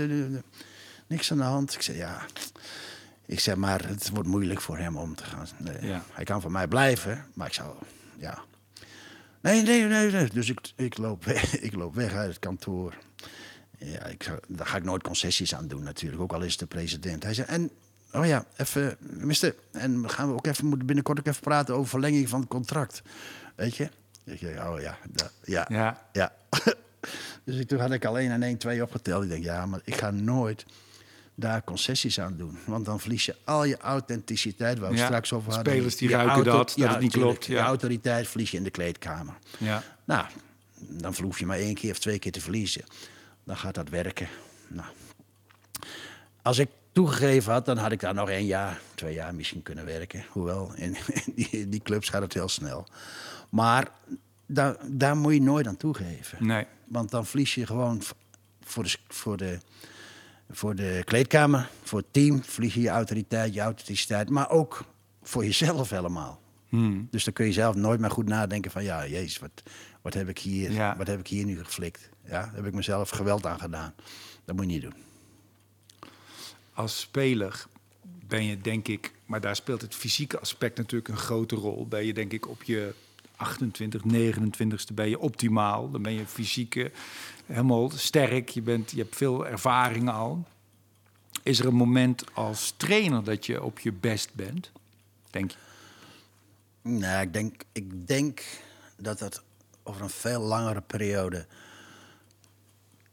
[1.12, 1.74] niks aan de hand.
[1.74, 2.26] Ik zei, ja.
[3.26, 5.48] Ik zeg, maar het wordt moeilijk voor hem om te gaan.
[5.58, 6.04] Nee, ja.
[6.12, 7.76] Hij kan van mij blijven, maar ik zou,
[8.18, 8.44] ja.
[9.42, 10.30] Nee, nee, nee, nee.
[10.30, 12.98] Dus ik, ik, loop weg, ik loop weg uit het kantoor.
[13.78, 16.66] Ja, ik daar ga ik nooit concessies aan doen natuurlijk, ook al is het de
[16.66, 17.24] president.
[17.24, 17.72] Hij zei, en,
[18.14, 21.90] oh ja, even, mister, en gaan we ook even, moeten binnenkort ook even praten over
[21.90, 23.02] verlenging van het contract.
[23.56, 23.90] Weet je?
[24.24, 26.08] Ik zei, oh ja, da, ja, ja.
[26.12, 26.34] ja.
[27.46, 29.24] dus ik, toen had ik alleen en 1, 2 opgeteld.
[29.24, 30.66] Ik denk, ja, maar ik ga nooit
[31.42, 32.58] daar concessies aan doen.
[32.66, 35.74] Want dan verlies je al je authenticiteit, waar we ja, straks over hadden.
[35.74, 37.32] Spelers die Je ruiken auto- dat, dat ja, het niet tuurlijk.
[37.34, 37.48] klopt.
[37.48, 37.66] Je Ja.
[37.66, 39.34] autoriteit verlies je in de kleedkamer.
[39.58, 39.84] Ja.
[40.06, 40.26] Nou,
[40.80, 42.84] dan hoef je maar één keer of twee keer te verliezen.
[43.44, 44.28] Dan gaat dat werken.
[44.68, 44.88] Nou.
[46.42, 49.86] Als ik toegegeven had, dan had ik daar nog één jaar, twee jaar misschien kunnen
[49.86, 50.26] werken.
[50.30, 52.88] Hoewel, in, in die, in die clubs gaat het heel snel.
[53.50, 53.92] Maar
[54.46, 56.46] daar, daar moet je nooit aan toegeven.
[56.48, 56.66] Nee.
[56.88, 58.02] Want dan verlies je gewoon
[58.64, 59.60] voor de, voor de,
[60.52, 64.86] voor de kleedkamer, voor het team, verlies je autoriteit, je authenticiteit, maar ook
[65.24, 66.42] voor jezelf helemaal.
[66.70, 67.08] Hmm.
[67.12, 69.64] Dus dan kun je zelf nooit meer goed nadenken van ja, jezus, wat,
[70.02, 70.98] wat, heb, ik hier, Ja.
[70.98, 72.10] wat heb ik hier nu geflikt?
[72.26, 73.94] Ja, heb ik mezelf geweld aan gedaan.
[74.46, 74.94] Dat moet je niet doen.
[76.74, 77.66] Als speler
[78.28, 81.88] ben je denk ik, maar daar speelt het fysieke aspect natuurlijk een grote rol.
[81.88, 82.94] Ben je denk ik op je
[83.42, 85.92] 28, 29ste ben je optimaal.
[85.92, 86.90] Dan ben je fysiek eh,
[87.46, 88.50] helemaal sterk.
[88.50, 90.48] Je, bent, je hebt veel ervaring al.
[91.44, 94.72] Is er een moment als trainer dat je op je best bent?
[95.30, 95.58] Denk je?
[96.82, 98.44] Nou, ik denk, ik denk
[98.98, 99.44] dat dat
[99.84, 101.46] over een veel langere periode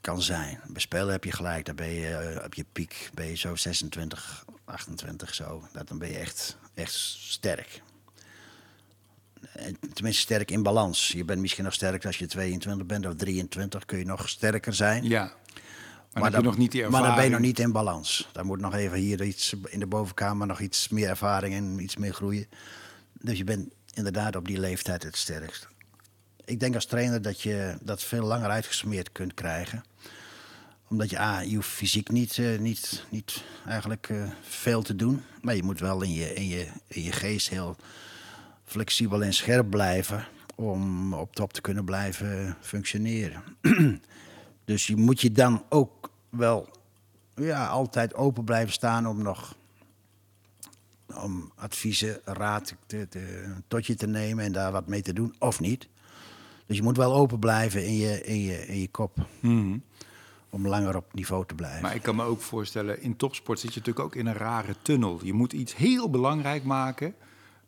[0.01, 0.61] kan zijn.
[0.67, 3.57] Bij spelen heb je gelijk, dan ben je eh, op je piek, ben je zo
[3.57, 5.63] 26, 28 zo.
[5.73, 7.83] Dat, dan ben je echt, echt sterk.
[9.53, 11.09] En Tenminste sterk in balans.
[11.09, 14.75] Je bent misschien nog sterker als je 22 bent of 23, kun je nog sterker
[14.75, 15.05] zijn.
[15.05, 15.33] Ja.
[16.13, 17.15] Maar, maar dan, heb je nog niet die maar ervaring.
[17.15, 18.29] dan ben je nog niet in balans.
[18.33, 21.97] Dan moet nog even hier iets in de bovenkamer nog iets meer ervaring en iets
[21.97, 22.47] meer groeien.
[23.13, 25.69] Dus je bent inderdaad op die leeftijd het sterkst.
[26.45, 29.85] Ik denk als trainer dat je dat veel langer uitgesmeerd kunt krijgen.
[30.89, 35.23] Omdat je, A, je hoeft fysiek niet, eh, niet, niet eigenlijk eh, veel te doen.
[35.41, 37.77] Maar je moet wel in je, in, je, in je geest heel
[38.69, 40.25] flexibel en scherp blijven.
[40.55, 43.43] Om op top te kunnen blijven functioneren.
[44.65, 46.69] Dus je moet je dan ook wel
[47.35, 49.57] ja, altijd open blijven staan om nog
[51.23, 55.35] om adviezen, raad te, te- tot je te nemen en daar wat mee te doen,
[55.39, 55.89] of niet.
[56.67, 59.79] Dus je moet wel open blijven in je, in je, in je kop Mhm.
[60.51, 61.83] om langer op niveau te blijven.
[61.83, 64.75] Maar ik kan me ook voorstellen, in topsport zit je natuurlijk ook in een rare
[64.83, 65.21] tunnel.
[65.23, 67.15] Je moet iets heel belangrijk maken.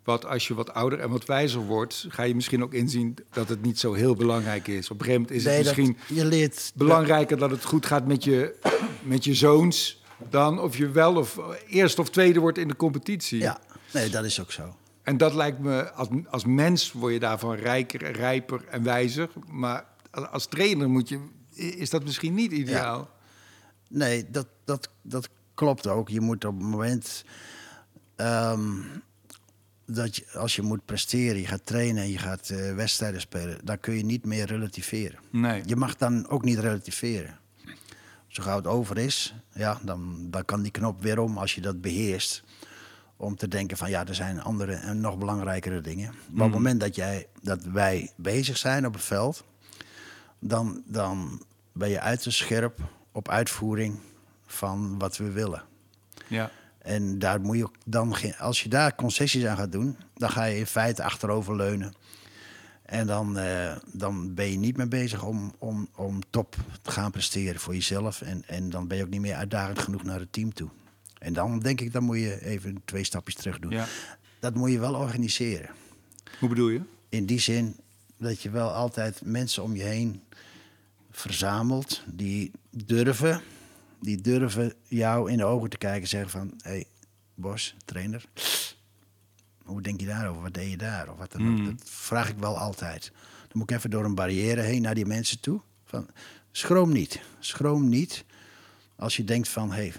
[0.04, 3.48] Wat als je wat ouder en wat wijzer wordt, ga je misschien ook inzien dat
[3.48, 4.90] het niet zo heel belangrijk is.
[4.90, 8.06] Op een gegeven moment is Nee, het misschien je leert belangrijker dat het goed gaat
[8.06, 8.54] met je,
[9.02, 13.38] met je zoons dan of je wel of eerst of tweede wordt in de competitie.
[13.38, 13.60] Ja,
[13.92, 14.74] nee, dat is ook zo.
[15.02, 19.30] En dat lijkt me, als, als mens word je daarvan rijker, rijper en wijzer.
[19.50, 19.84] Maar
[20.30, 21.18] als trainer moet je,
[21.54, 23.10] is dat misschien niet ideaal.
[23.88, 26.08] Nee, dat, dat, dat klopt ook.
[26.08, 27.24] Je moet op het moment
[28.16, 28.72] ehm,
[29.94, 33.58] dat je, als je moet presteren, je gaat trainen en je gaat eh, wedstrijden spelen,
[33.64, 35.18] dan kun je niet meer relativeren.
[35.30, 35.62] Nee.
[35.66, 37.38] Je mag dan ook niet relativeren.
[38.28, 41.60] Zo gauw het over is, ja, dan, dan kan die knop weer om als je
[41.60, 42.42] dat beheerst.
[43.16, 46.08] Om te denken van ja, er zijn andere en nog belangrijkere dingen.
[46.10, 46.50] Maar op het Mhm.
[46.52, 49.44] moment dat, jij, dat wij bezig zijn op het veld,
[50.38, 52.78] dan, dan ben je uiterst scherp
[53.12, 53.98] op uitvoering
[54.46, 55.62] van wat we willen.
[56.26, 56.50] Ja.
[56.82, 60.44] En daar moet je dan geen, als je daar concessies aan gaat doen, dan ga
[60.44, 61.94] je in feite achteroverleunen.
[62.82, 67.10] En dan, eh, dan ben je niet meer bezig om, om, om top te gaan
[67.10, 68.22] presteren voor jezelf.
[68.22, 70.68] En, en dan ben je ook niet meer uitdagend genoeg naar het team toe.
[71.18, 73.70] En dan denk ik, dan moet je even twee stapjes terug doen.
[73.70, 73.86] ja.
[74.40, 75.70] Dat moet je wel organiseren.
[76.38, 76.80] Hoe bedoel je?
[77.08, 77.76] In die zin
[78.16, 80.22] dat je wel altijd mensen om je heen
[81.10, 83.42] verzamelt die durven,
[84.00, 86.86] die durven jou in de ogen te kijken en zeggen van, hé, hey,
[87.34, 88.24] Bos, trainer,
[89.64, 90.42] hoe denk je daarover?
[90.42, 91.10] Wat deed je daar?
[91.10, 91.58] Of wat dan ook.
[91.58, 91.64] Mm.
[91.64, 93.12] Dat vraag ik wel altijd.
[93.48, 95.60] Dan moet ik even door een barrière heen naar die mensen toe.
[95.84, 96.08] Van,
[96.50, 98.24] schroom niet, schroom niet.
[98.96, 99.92] Als je denkt van, hé, hey,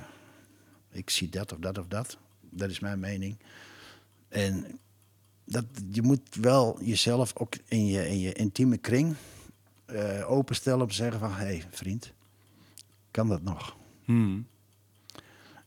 [0.92, 2.18] ik zie dat of dat of dat.
[2.50, 3.38] Dat is mijn mening.
[4.28, 4.80] En
[5.46, 9.16] dat, je moet wel jezelf ook in je, in je intieme kring
[9.86, 11.32] eh, openstellen om te zeggen van...
[11.32, 12.14] hé hey, vriend,
[13.12, 13.80] kan dat nog?
[14.12, 14.48] Hmm.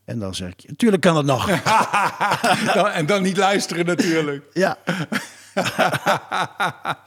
[0.05, 1.49] En dan zeg ik, tuurlijk kan het nog.
[2.99, 4.45] En dan niet luisteren natuurlijk.
[4.63, 4.77] ja.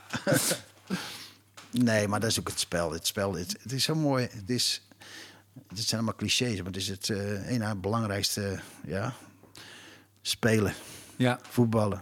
[1.71, 2.93] nee, maar dat is ook het spel.
[2.93, 4.29] Het spel, het, het is zo mooi.
[4.31, 4.83] Het is...
[5.69, 9.13] Het zijn allemaal clichés, maar het is het eh een belangrijkste, ja,
[10.23, 10.75] spelen,
[11.17, 11.39] Ja.
[11.51, 12.01] voetballen.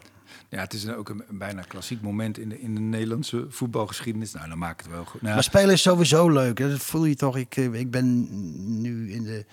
[0.48, 3.46] Ja, het is een- ook een, een bijna klassiek moment in de, in de Nederlandse
[3.48, 4.32] voetbalgeschiedenis.
[4.32, 5.22] Nou, dan maakt het wel goed.
[5.22, 6.58] Nou, Maar spelen is sowieso leuk.
[6.58, 6.68] hè.
[6.70, 7.36] Dat voel je toch.
[7.36, 8.26] Ik, eh, ik ben
[8.80, 9.44] nu in de.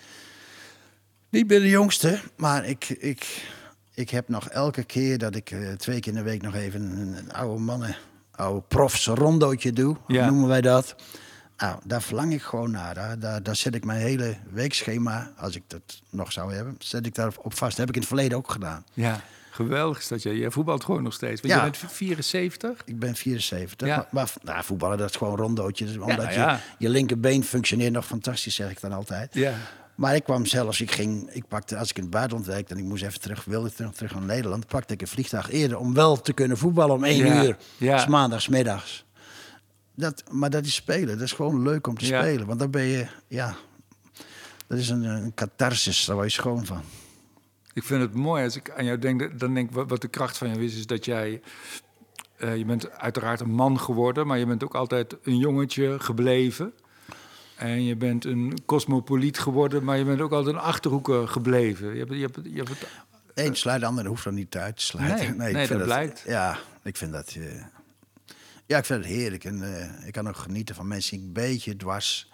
[1.30, 3.48] Niet meer de jongste, maar ik, ik,
[3.94, 6.80] ik heb nog elke keer dat ik eh, twee keer in de week nog even
[6.82, 7.96] een, een oude mannen,
[8.30, 10.26] oude profs rondootje doe, Ja.
[10.26, 10.94] noemen wij dat.
[11.56, 12.94] Nou, daar verlang ik gewoon naar.
[12.94, 17.06] Daar, daar, daar zet ik mijn hele weekschema, als ik dat nog zou hebben, zet
[17.06, 17.70] ik daar op vast.
[17.76, 18.84] Dat heb ik in het verleden ook gedaan.
[18.92, 19.20] ja,
[19.54, 20.38] geweldig is dat je.
[20.38, 21.40] Je voetbalt gewoon nog steeds.
[21.40, 21.64] Want Ja.
[21.64, 22.82] je bent 74.
[22.84, 23.88] Ik ben 74.
[23.88, 23.96] Ja.
[23.96, 25.96] Maar, maar nou, voetballen, dat is gewoon rondootjes.
[25.98, 26.52] Omdat ja.
[26.52, 29.34] Je, je linkerbeen functioneert nog fantastisch, zeg ik dan altijd.
[29.34, 29.54] Ja.
[29.94, 32.80] Maar ik kwam zelfs, ik ging, ik pakte, als ik in het buitenland werkte en
[32.80, 35.94] ik moest even terug, wilde terug, terug naar Nederland, pakte ik een vliegtuig eerder om
[35.94, 37.56] wel te kunnen voetballen om één uur.
[37.76, 37.98] ja.
[37.98, 39.04] S maandags, middags.
[39.96, 41.08] Dat, maar dat is spelen.
[41.18, 42.46] Dat is gewoon leuk om te spelen.
[42.46, 43.54] Want dan ben je, ja,
[44.66, 46.82] dat is een, een catharsis, daar word je schoon van.
[47.74, 49.38] Ik vind het mooi als ik aan jou denk.
[49.40, 51.40] Dan denk ik wat de kracht van jou is, is dat jij.
[52.36, 56.72] eh, je bent uiteraard een man geworden, maar je bent ook altijd een jongetje gebleven.
[57.56, 61.92] En je bent een cosmopoliet geworden, maar je bent ook altijd een achterhoeker gebleven.
[61.92, 62.88] Je hebt, je hebt, je hebt het
[63.34, 65.36] Eén sluit de ander hoeft er niet uit te sluiten.
[65.36, 66.24] Nee, nee, vind dat blijkt.
[66.26, 67.34] Ja, ik vind dat...
[67.38, 67.64] eh,
[68.66, 69.44] ja, ik vind het heerlijk.
[69.44, 72.30] En eh, ik kan ook genieten van mensen die een beetje dwars,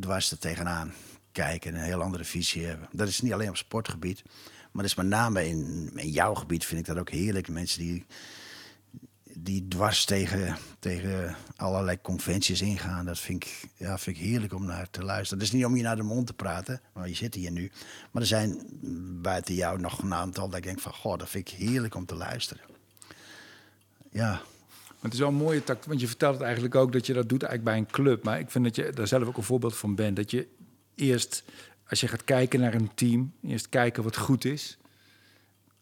[0.00, 0.92] dwars er tegenaan
[1.32, 1.74] kijken...
[1.74, 2.88] en een heel andere visie hebben.
[2.92, 4.22] Dat is niet alleen op sportgebied.
[4.78, 7.48] Maar dat is met name in, in jouw gebied vind ik dat ook heerlijk.
[7.48, 8.06] Mensen die,
[9.22, 13.06] die dwars tegen, tegen allerlei conventies ingaan.
[13.06, 15.38] Dat vind ik, ja, vind ik heerlijk om naar te luisteren.
[15.38, 17.70] Het is niet om je naar de mond te praten, maar je zit hier nu.
[18.10, 18.66] Maar er zijn
[19.22, 20.92] buiten jou nog een aantal dat ik denk van...
[20.92, 22.62] Goh, dat vind ik heerlijk om te luisteren.
[24.10, 27.06] Ja, Maar het is wel een mooie tact, want je vertelt het eigenlijk ook dat
[27.06, 28.24] je dat doet eigenlijk bij een club.
[28.24, 30.16] Maar ik vind dat je daar zelf ook een voorbeeld van bent.
[30.16, 30.48] Dat je
[30.94, 31.44] eerst,
[31.88, 34.78] als je gaat kijken naar een team, eerst kijken wat goed is.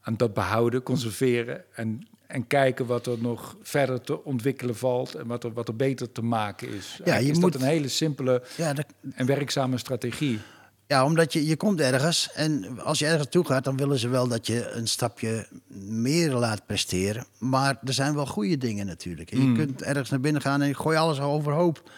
[0.03, 5.27] En dat behouden, conserveren en, en kijken wat er nog verder te ontwikkelen valt en
[5.27, 6.87] wat er, wat er beter te maken is.
[6.87, 10.39] Eigenlijk je is moet- dat een hele simpele ja, dat, en werkzame strategie.
[10.87, 13.65] ja omdat je, je komt ergens en als je ergens naartoe gaat...
[13.65, 15.47] dan willen ze wel dat je een stapje
[15.89, 17.27] meer laat presteren.
[17.39, 19.31] Maar er zijn wel goede dingen natuurlijk.
[19.31, 21.91] Je kunt ergens naar binnen gaan en je gooi alles overhoop.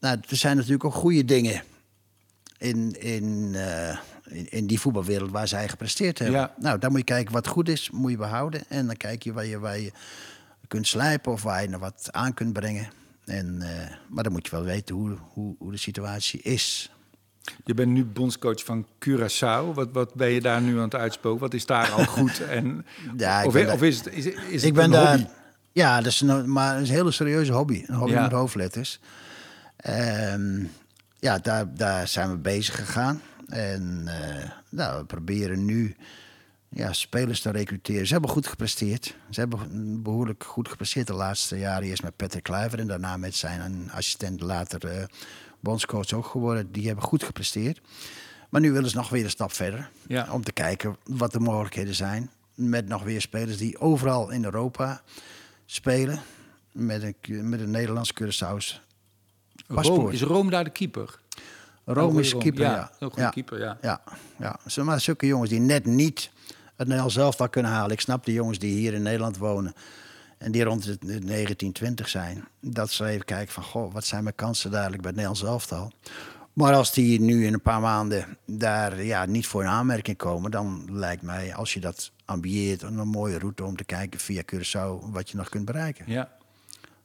[0.00, 1.62] Nou, er zijn natuurlijk ook goede dingen
[2.62, 6.40] in, in, eh, in, in die voetbalwereld waar zij gepresteerd hebben.
[6.40, 6.54] Ja.
[6.58, 8.62] Nou, daar moet je kijken wat goed is, moet je behouden.
[8.68, 9.92] En dan kijk je waar je, waar je
[10.68, 12.88] kunt slijpen of waar je nog wat aan kunt brengen.
[13.24, 16.90] En, eh, maar dan moet je wel weten hoe, hoe, hoe de situatie is.
[17.64, 19.74] Je bent nu bondscoach van Curaçao.
[19.74, 21.40] Wat, wat ben je daar nu aan het uitspoken?
[21.40, 22.40] Wat is daar al goed?
[22.40, 22.86] En,
[23.16, 25.28] Ja, of, of is het, is, is het ik ben daar.
[25.72, 27.84] Ja, dat is een, maar een hele serieuze hobby.
[27.86, 28.22] Een hobby Ja.
[28.22, 29.00] met hoofdletters.
[29.76, 30.64] Ehm,
[31.22, 33.22] ja, daar, daar zijn we bezig gegaan.
[33.48, 35.96] En eh, nou, we proberen nu
[36.68, 38.06] ja, spelers te recruteren.
[38.06, 39.16] Ze hebben goed gepresteerd.
[39.30, 41.88] Ze hebben behoorlijk goed gepresteerd de laatste jaren.
[41.88, 45.04] Eerst met Patrick Kluivert en daarna met zijn assistent, later uh,
[45.60, 46.72] bondscoach ook geworden.
[46.72, 47.80] Die hebben goed gepresteerd.
[48.48, 49.90] Maar nu willen ze nog weer een stap verder.
[50.06, 50.26] Ja.
[50.30, 52.30] Om te kijken wat de mogelijkheden zijn.
[52.54, 55.02] Met nog weer spelers die overal in Europa
[55.66, 56.20] spelen.
[56.72, 58.91] Met een, met een Nederlands Curaçao's
[59.74, 60.12] paspoort.
[60.12, 61.18] is Rome daar de keeper?
[61.84, 62.90] Rome is keeper, ja.
[62.98, 63.78] Heel goede keeper, ja.
[63.82, 64.00] Ja,
[64.38, 64.58] ja.
[64.84, 66.30] Maar zulke jongens die net niet
[66.76, 67.90] het Nederlands zelf wel kunnen halen.
[67.90, 69.74] Ik snap de jongens die hier in Nederland wonen
[70.38, 72.44] en die rond de 1920 zijn.
[72.60, 75.92] Dat ze even kijken van, goh, wat zijn mijn kansen dadelijk bij het Nederlands elftal?
[76.52, 80.50] Maar als die nu in een paar maanden daar ja, niet voor een aanmerking komen,
[80.50, 85.10] dan lijkt mij, als je dat ambieert, een mooie route om te kijken via Curaçao
[85.10, 86.04] wat je nog kunt bereiken.
[86.08, 86.28] Ja.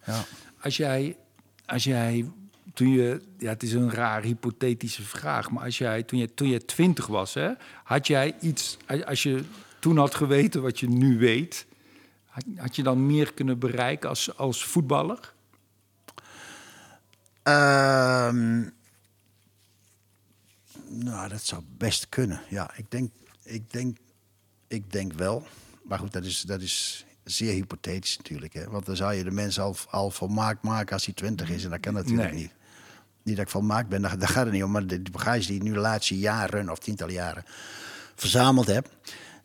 [0.05, 0.23] ja.
[0.61, 1.17] Als jij,
[1.65, 2.31] als jij
[2.73, 6.47] toen je, ja, het is een raar hypothetische vraag, maar als jij, toen je, toen
[6.47, 7.51] je twintig was, hè,
[7.83, 9.43] had jij iets, als je
[9.79, 11.65] toen had geweten wat je nu weet,
[12.25, 15.33] had, had je dan meer kunnen bereiken als, als voetballer?
[17.43, 18.61] Ehm,
[20.87, 22.41] nou, dat zou best kunnen.
[22.49, 23.11] Ja, ik denk,
[23.43, 23.97] ik denk,
[24.67, 25.47] ik denk wel.
[25.83, 28.53] Maar goed, dat is, dat is zeer hypothetisch natuurlijk.
[28.53, 28.69] Hè?
[28.69, 31.63] Want dan zou je de mensen al, al volmaakt maken als hij twintig is.
[31.63, 32.51] En dat kan natuurlijk niet.
[33.23, 34.71] Niet dat ik volmaakt ben, daar, daar gaat het niet om.
[34.71, 37.43] Maar de, bagage die ik nu de laatste jaren of tientallen jaren
[38.15, 38.89] verzameld heb...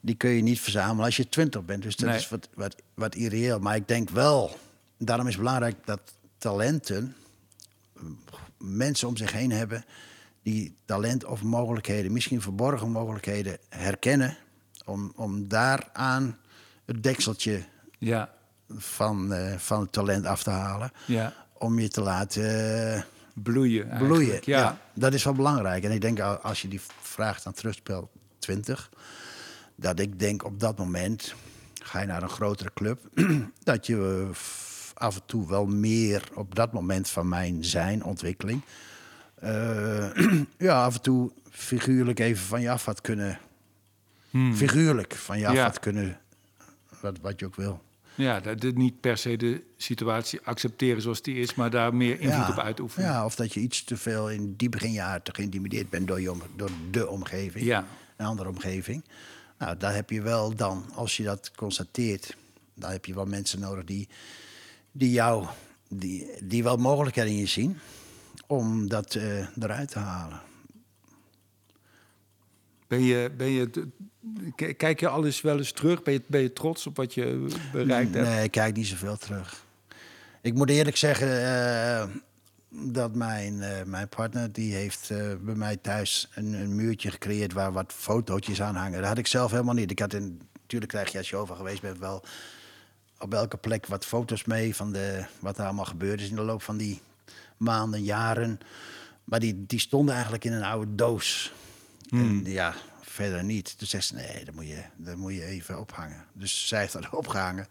[0.01, 1.83] die kun je niet verzamelen als je twintig bent.
[1.83, 3.59] Dus dat is wat, wat, wat irreëel.
[3.59, 4.59] Maar ik denk wel,
[4.99, 6.01] daarom is het belangrijk dat
[6.39, 7.14] talenten...
[8.59, 9.85] mensen om zich heen hebben
[10.43, 14.37] die talent of mogelijkheden, misschien verborgen mogelijkheden, herkennen.
[14.85, 16.39] Om, om daaraan
[16.85, 17.64] het dekseltje
[18.03, 18.30] ja.
[18.76, 20.92] van, uh, van het talent af te halen.
[21.07, 21.32] Ja.
[21.53, 23.03] Om je te laten uh,
[23.34, 23.98] bloeien.
[23.98, 24.59] Bloeien, ja.
[24.59, 24.78] ja.
[24.94, 25.84] Dat is wel belangrijk.
[25.84, 28.90] En ik denk als je die vraagt aan terugspel 20,
[29.74, 31.34] dat ik denk op dat moment
[31.82, 33.09] ga je naar een grotere club,
[33.62, 34.36] dat je uh,
[34.94, 38.62] af en toe wel meer op dat moment van mijn zijn, ontwikkeling,
[39.44, 40.14] uh,
[40.59, 43.38] ja, af en toe figuurlijk even van je af had kunnen.
[44.30, 44.55] Hmm.
[44.55, 46.20] Figuurlijk van je af had kunnen.
[47.00, 47.82] Wat, wat je ook wil.
[48.14, 52.48] Ja, dat, niet per se de situatie accepteren zoals die is, maar daar meer invloed
[52.48, 53.08] op uitoefenen.
[53.08, 56.36] Ja, of dat je iets te veel in die beginjaren te geïntimideerd bent door, je,
[56.56, 57.64] door de omgeving.
[57.64, 57.86] Ja.
[58.16, 59.04] Een andere omgeving.
[59.58, 62.36] Nou, daar heb je wel dan, als je dat constateert,
[62.74, 64.08] dan heb je wel mensen nodig die,
[64.92, 65.46] die jou,
[65.88, 67.78] die, die wel mogelijkheden in je zien
[68.46, 70.40] om dat uh, eruit te halen.
[73.36, 73.70] Ben je,
[74.76, 76.03] kijk je alles wel eens terug?
[76.03, 78.28] Ben je, ben je trots op wat je bereikt hebt?
[78.28, 79.64] Nee, ik kijk niet zoveel terug.
[80.40, 82.05] Ik moet eerlijk zeggen uh,
[82.93, 84.53] dat mijn, uh, mijn partner...
[84.53, 85.09] die heeft
[85.40, 87.53] bij mij thuis een, een, muurtje gecreëerd...
[87.53, 88.99] waar wat fotootjes aan hangen.
[88.99, 89.90] Dat had ik zelf helemaal niet.
[89.90, 92.22] Ik had in, natuurlijk krijg je als je over geweest bent wel...
[93.18, 96.28] op elke plek wat foto's mee van de, wat er allemaal gebeurd is...
[96.28, 97.01] in de loop van die
[97.57, 98.61] maanden, jaren.
[99.24, 101.53] Maar die, die stonden eigenlijk in een oude doos.
[102.12, 102.46] En hmm.
[102.46, 103.78] ja, verder niet.
[103.78, 106.24] Toen zei ze, nee, dat moet, je, dat moet je even ophangen.
[106.32, 107.66] Dus zij heeft dat opgehangen.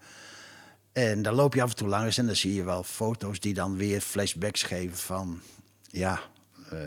[0.92, 3.54] En dan loop je af en toe langs en dan zie je wel foto's die
[3.54, 5.40] dan weer flashbacks geven van...
[5.90, 6.20] ja,
[6.72, 6.78] uh,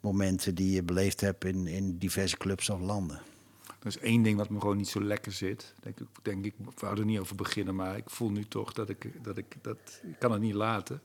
[0.00, 3.20] momenten die je beleefd hebt in, in diverse clubs of landen.
[3.78, 5.74] Dat is één ding wat me gewoon niet zo lekker zit.
[5.80, 8.72] Denk ik, denk ik, ik wou er niet over beginnen, maar ik voel nu toch
[8.72, 11.02] dat ik, dat ik, dat, ik kan het niet laten.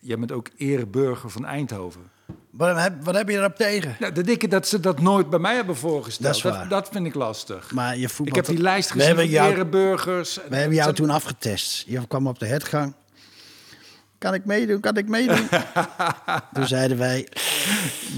[0.00, 2.10] Jij bent ook ereburger van Eindhoven.
[2.50, 3.96] Wat heb, wat heb je erop tegen?
[3.98, 6.42] Ja, de dikke dat ze dat nooit bij mij hebben voorgesteld.
[6.42, 7.72] Dat, dat, dat vind ik lastig.
[7.72, 10.38] Maar je ik heb die lijst gezien van jou, ereburgers.
[10.48, 11.84] We hebben jou toen afgetest.
[11.86, 12.94] Je kwam op de hertgang.
[14.18, 14.80] Kan ik meedoen?
[14.80, 15.48] Kan ik meedoen?
[16.54, 17.28] toen zeiden wij...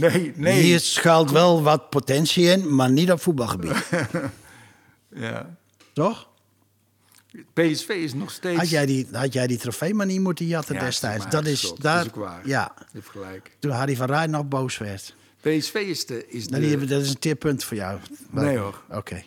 [0.01, 0.61] Nee, nee.
[0.61, 3.89] Hier schuilt wel wat potentie in, maar niet op voetbalgebied.
[5.15, 5.57] ja.
[5.93, 6.28] Toch?
[7.53, 8.59] PSV is nog steeds.
[8.59, 11.31] Had jij die, had jij die trofee maar niet moeten jatten destijds?
[11.31, 12.47] Dat is, daar, is waar.
[12.49, 12.75] Ja.
[12.79, 13.57] Je hebt gelijk.
[13.59, 15.15] Toen Harry van Rijn nog boos werd.
[15.41, 16.29] PSV is de.
[16.29, 16.85] Is nou, de...
[16.85, 18.01] dat is een teerpunt voor jou.
[18.31, 18.83] Nee hoor.
[18.91, 19.23] Oké.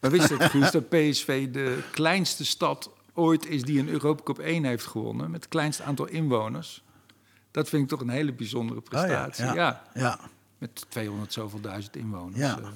[0.00, 4.38] Maar wist je Guus, dat PSV de kleinste stad ooit is die een Europa Cup
[4.38, 5.30] 1 heeft gewonnen.
[5.30, 6.82] Met het kleinste aantal inwoners.
[7.50, 9.48] Dat vind ik toch een hele bijzondere prestatie.
[9.48, 10.00] Oh ja, ja.
[10.00, 10.20] ja.
[10.58, 12.38] Met 200 zoveel duizend inwoners.
[12.38, 12.58] Ja.
[12.58, 12.68] Eh.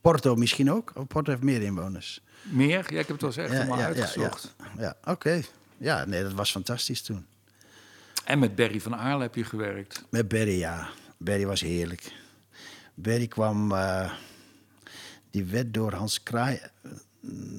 [0.00, 0.92] Porto misschien ook?
[1.08, 2.22] Porto heeft meer inwoners.
[2.42, 2.92] Meer?
[2.92, 4.54] Ja, ik heb het wel eens echt helemaal uitgezocht.
[4.78, 5.42] Ja, oké.
[5.76, 7.26] Ja, nee, dat was fantastisch toen.
[8.24, 10.04] En met Berry van Aarle heb je gewerkt?
[10.10, 10.88] Met Berry, ja.
[11.16, 12.12] Berry was heerlijk.
[12.94, 13.72] Berry kwam...
[13.72, 14.12] Uh,
[15.30, 16.92] die werd door Hans Kraai uh,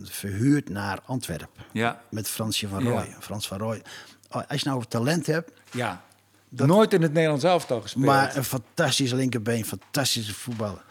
[0.04, 1.64] verhuurd naar Antwerpen.
[1.72, 2.02] Ja.
[2.10, 3.08] Met Fransje van Rooij.
[3.08, 3.22] Ja.
[3.22, 3.82] Frans van Rooij.
[4.30, 5.52] Oh, als je nou over talent hebt...
[5.72, 6.04] Ja.
[6.50, 8.06] Nooit in het Nederlands elftal gespeeld.
[8.06, 10.84] Maar een fantastische linkerbeen, fantastische voetballer.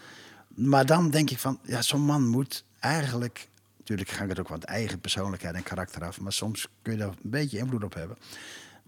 [0.49, 3.49] Maar dan denk ik van, ja, zo'n man moet eigenlijk...
[3.83, 6.21] Natuurlijk hangt het ook wat eigen persoonlijkheid en karakter af.
[6.21, 8.17] Maar soms kun je daar een beetje invloed op hebben.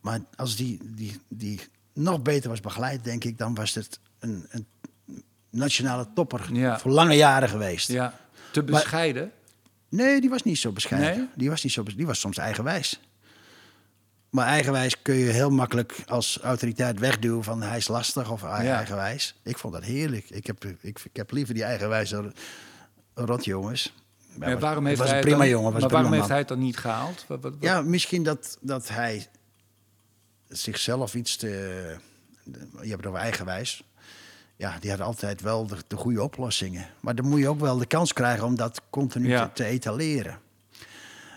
[0.01, 1.61] Maar als die, die, die
[1.93, 3.39] nog beter was begeleid, denk ik...
[3.39, 4.67] dan was het een, een
[5.51, 6.79] nationale topper Ja.
[6.79, 7.89] voor lange jaren geweest.
[7.89, 8.19] Ja.
[8.53, 9.33] Te bescheiden?
[9.89, 11.17] Nee, die was niet zo bescheiden.
[11.19, 11.29] Nee?
[11.35, 13.01] Die was niet zo die was soms eigenwijs.
[14.31, 18.65] Maar eigenwijs kun je heel makkelijk als autoriteit wegduwen van hij is lastig of hij
[18.65, 18.77] Ja.
[18.77, 19.35] eigenwijs.
[19.43, 20.31] Ik vond dat heerlijk.
[20.31, 22.33] Ik heb, ik, ik heb liever die eigenwijze
[23.15, 23.95] rotjongens.
[24.39, 25.72] Maar was- waarom heeft was hij een prima dan, jongen.
[25.72, 26.30] Was maar waarom heeft man.
[26.30, 27.24] hij het dan niet gehaald?
[27.28, 29.26] Wat, wat- wat- Ja, misschien dat, dat hij
[30.49, 31.49] zichzelf iets te...
[32.82, 33.85] Je hebt het over eigenwijs.
[34.57, 36.87] Ja, die had altijd wel de, de goede oplossingen.
[37.01, 39.47] Maar dan moet je ook wel de kans krijgen om dat continu Ja.
[39.47, 40.39] te, te etaleren.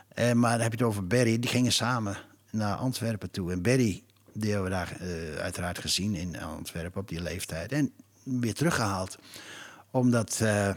[0.08, 1.40] Eh, maar dan heb je het over Berry.
[1.40, 2.18] Die gingen samen
[2.52, 3.52] naar Antwerpen toe.
[3.52, 7.72] En Berry, die hebben we daar eh, uiteraard gezien in Antwerpen op die leeftijd.
[7.72, 7.92] En
[8.24, 9.18] weer teruggehaald.
[9.92, 10.40] Omdat...
[10.42, 10.70] eh,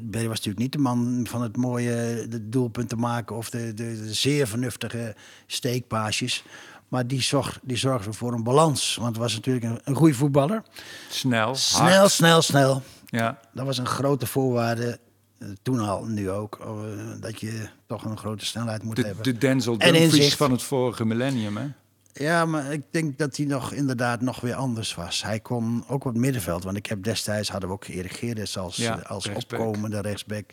[0.00, 3.74] Berry was natuurlijk niet de man van het mooie de doelpunt te maken of de,
[3.74, 5.14] de, de zeer vernuftige
[5.46, 6.44] steekpaasjes.
[6.88, 8.94] Maar die, zorg, die zorgde voor een balans.
[8.96, 10.62] Want het was natuurlijk een, een goede voetballer.
[11.10, 12.10] Snel, Snel, hard.
[12.10, 12.82] snel, snel.
[13.06, 13.38] Ja.
[13.54, 14.98] Dat was een grote voorwaarde.
[15.38, 16.58] eh, Toen al, nu ook.
[16.60, 19.22] eh, dat je toch een grote snelheid moet De, hebben.
[19.22, 21.66] de Denzel En Dumfries van het vorige millennium, hè?
[22.12, 25.22] Ja, maar ik denk dat hij nog inderdaad nog weer anders was.
[25.22, 26.64] Hij kon ook op het middenveld.
[26.64, 29.60] Want ik heb destijds hadden we ook Erik als, Ja, eh, als rechtsback.
[29.60, 30.44] opkomende rechtsback.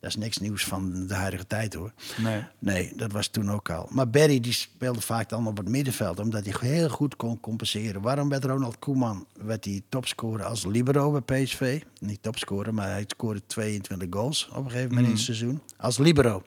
[0.00, 1.92] Dat is niks nieuws van de huidige tijd hoor.
[2.18, 2.44] Nee.
[2.58, 3.88] Nee, dat was toen ook al.
[3.90, 8.02] Maar Barry die speelde vaak dan op het middenveld, omdat hij heel goed kon compenseren.
[8.02, 11.82] Waarom werd Ronald Koeman werd hij topscorer als libero bij PSV?
[12.00, 15.60] Niet topscorer, maar hij scoorde 22 goals op een gegeven moment in het seizoen.
[15.76, 16.42] Als libero.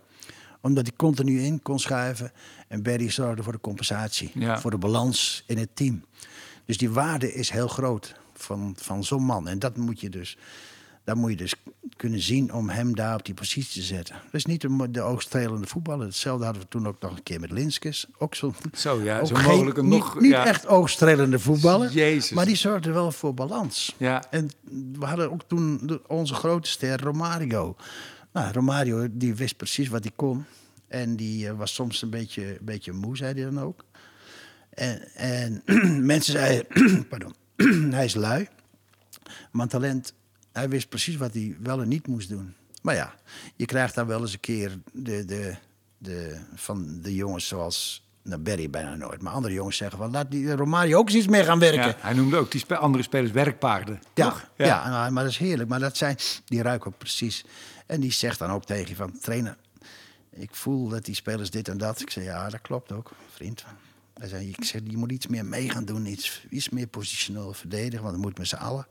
[0.62, 2.32] Omdat hij continu in kon schuiven.
[2.68, 4.32] En Barry zorgde voor de compensatie.
[4.34, 4.60] Ja.
[4.60, 6.06] Voor de balans in het team.
[6.66, 9.48] Dus die waarde is heel groot van, van zo'n man.
[9.48, 10.38] En dat moet je dus...
[11.04, 11.54] Dat moet je dus
[11.96, 14.16] kunnen zien om hem daar op die positie te zetten.
[14.16, 16.06] Dat is niet de, oogstrelende voetballer.
[16.06, 18.06] Hetzelfde hadden we toen ook nog een keer met Linskes.
[18.18, 20.46] Ook zo, Zo, ja, ook zo geen- mogelijk een niet, nog- Niet ja.
[20.46, 21.92] echt oogstrelende voetballer.
[21.92, 22.32] Jezus.
[22.32, 23.96] Maar die zorgde wel voor balans.
[23.98, 24.24] Ja.
[24.30, 24.50] En
[25.00, 27.76] we hadden ook toen onze grote ster Romario.
[28.34, 30.46] Nou, Romario die wist precies wat hij kon.
[30.88, 33.86] En die eh, was soms een beetje, een beetje moe, zei hij dan ook.
[34.70, 35.62] En, en
[36.06, 36.68] mensen zeiden,
[37.10, 37.36] pardon,
[37.98, 38.48] hij is lui.
[39.52, 40.14] Maar talent,
[40.52, 42.54] hij wist precies wat hij wel en niet moest doen.
[42.82, 43.14] Maar ja,
[43.56, 45.56] je krijgt dan wel eens een keer de, de,
[45.98, 48.04] de, van de jongens zoals...
[48.24, 49.22] Nou, Barry bijna nooit.
[49.22, 50.12] Maar andere jongens zeggen van...
[50.12, 51.88] laat die Romario ook eens iets meer gaan werken.
[51.88, 54.02] Ja, hij noemde ook die spe- andere spelers werkpaarden.
[54.14, 54.50] Ja, toch?
[54.56, 54.90] ja.
[54.90, 55.70] nou, maar dat is heerlijk.
[55.70, 57.46] Maar dat zijn, die ruiken ook precies.
[57.86, 59.58] En die zegt dan ook tegen je van, trainer,
[60.36, 62.02] ik voel dat die spelers dit en dat.
[62.02, 63.66] Ik zeg, ja, dat klopt ook, vriend.
[64.14, 67.54] Hij zei, ik zeg, je moet iets meer mee gaan doen, iets, iets meer positioneel
[67.54, 68.88] verdedigen, want dat moet met z'n allen.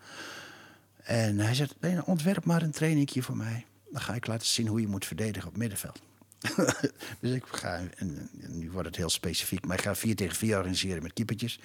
[1.02, 3.64] En hij zegt, trainer, ontwerp maar een trainingje voor mij.
[3.90, 6.00] Dan ga ik laten zien hoe je moet verdedigen op middenveld.
[7.20, 8.28] dus ik ga, en, en
[8.58, 11.60] nu wordt het heel specifiek, maar ik ga 4 tegen 4 organiseren met keepertjes.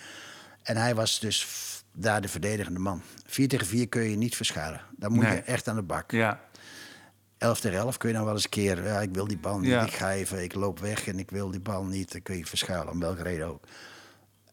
[0.64, 1.48] En hij was dus
[1.94, 3.02] daar de verdedigende man.
[3.26, 4.82] 4 tegen 4 kun je niet verschuilen.
[4.98, 5.36] Dan moet Nee.
[5.36, 6.12] je echt aan de bak.
[6.12, 6.42] Ja.
[7.40, 9.60] 11 tegen 11 kun je dan wel eens een keer, ja, ik wil die bal
[9.60, 9.86] niet, Ja.
[9.86, 12.12] ik ga even, ik loop weg en ik wil die bal niet.
[12.12, 13.64] Dan kun je verschuilen, om welke reden ook.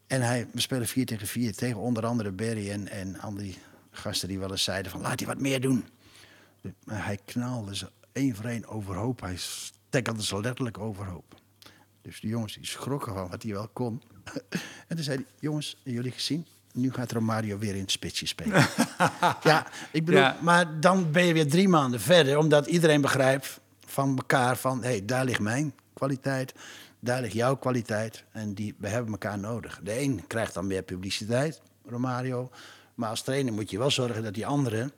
[0.07, 3.59] En hij, we spelen 4 tegen 4 tegen onder andere Berry en, en al die
[3.91, 5.84] gasten die wel eens zeiden van laat hij wat meer doen.
[6.84, 9.20] Maar hij knalde ze één voor één overhoop.
[9.20, 9.39] Hij
[9.89, 11.34] tackelde ze letterlijk overhoop.
[12.03, 14.03] Dus de jongens die schrokken van wat hij wel kon.
[14.89, 16.47] en toen zei hij, jongens, jullie gezien?
[16.76, 18.66] Nu gaat Romario weer in het spitsje spelen.
[19.42, 20.36] ja, ik bedoel, Ja.
[20.40, 22.38] maar dan ben je weer drie maanden verder.
[22.38, 24.82] Omdat iedereen begrijpt van elkaar van...
[24.82, 26.54] hé, hey, daar ligt mijn kwaliteit,
[27.00, 28.24] daar ligt jouw kwaliteit.
[28.32, 29.80] En die, we hebben elkaar nodig.
[29.82, 32.50] De een krijgt dan meer publiciteit, Romario.
[32.94, 34.92] Maar als trainer moet je wel zorgen dat die anderen...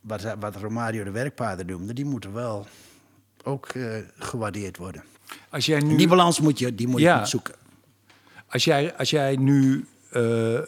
[0.00, 1.92] wat, wat Romario de werkpaarden noemde...
[1.92, 2.66] die moeten wel
[3.44, 5.04] ook eh, gewaardeerd worden.
[5.50, 5.96] Als jij nu...
[5.96, 7.18] Die balans moet je, die moet je Ja.
[7.18, 7.54] goed zoeken.
[8.46, 10.60] Als jij, als jij nu eh,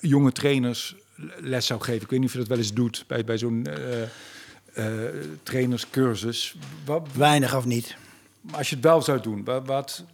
[0.00, 0.96] jonge trainers
[1.38, 3.66] les zou geven, ik weet niet of je dat wel eens doet bij, bij zo'n
[3.66, 4.02] eh,
[4.74, 6.56] eh, trainerscursus.
[6.84, 7.96] Wat, Weinig of niet.
[8.50, 10.04] als je het wel zou doen, wat, wat,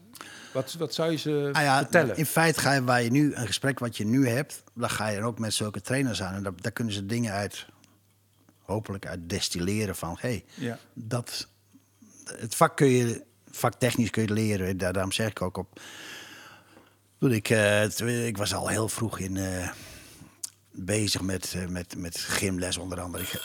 [0.53, 2.17] wat, wat zou je ze Ah ja, vertellen?
[2.17, 5.09] In feite ga je waar je nu een gesprek wat je nu hebt, dan ga
[5.09, 6.35] je er ook met zulke trainers aan.
[6.35, 7.67] En daar, daar kunnen ze dingen uit,
[8.59, 10.79] hopelijk uit destilleren van, hé, hey, Ja.
[10.95, 11.49] dat,
[12.25, 14.79] het vak kun je, vaktechnisch kun je leren.
[14.79, 15.81] Daar- Daarom zeg ik ook op.
[17.25, 19.69] Toen ik, eh, ik was al heel vroeg in, eh,
[20.71, 23.23] bezig met, eh, met, met gymles onder andere.
[23.25, 23.43] Ik-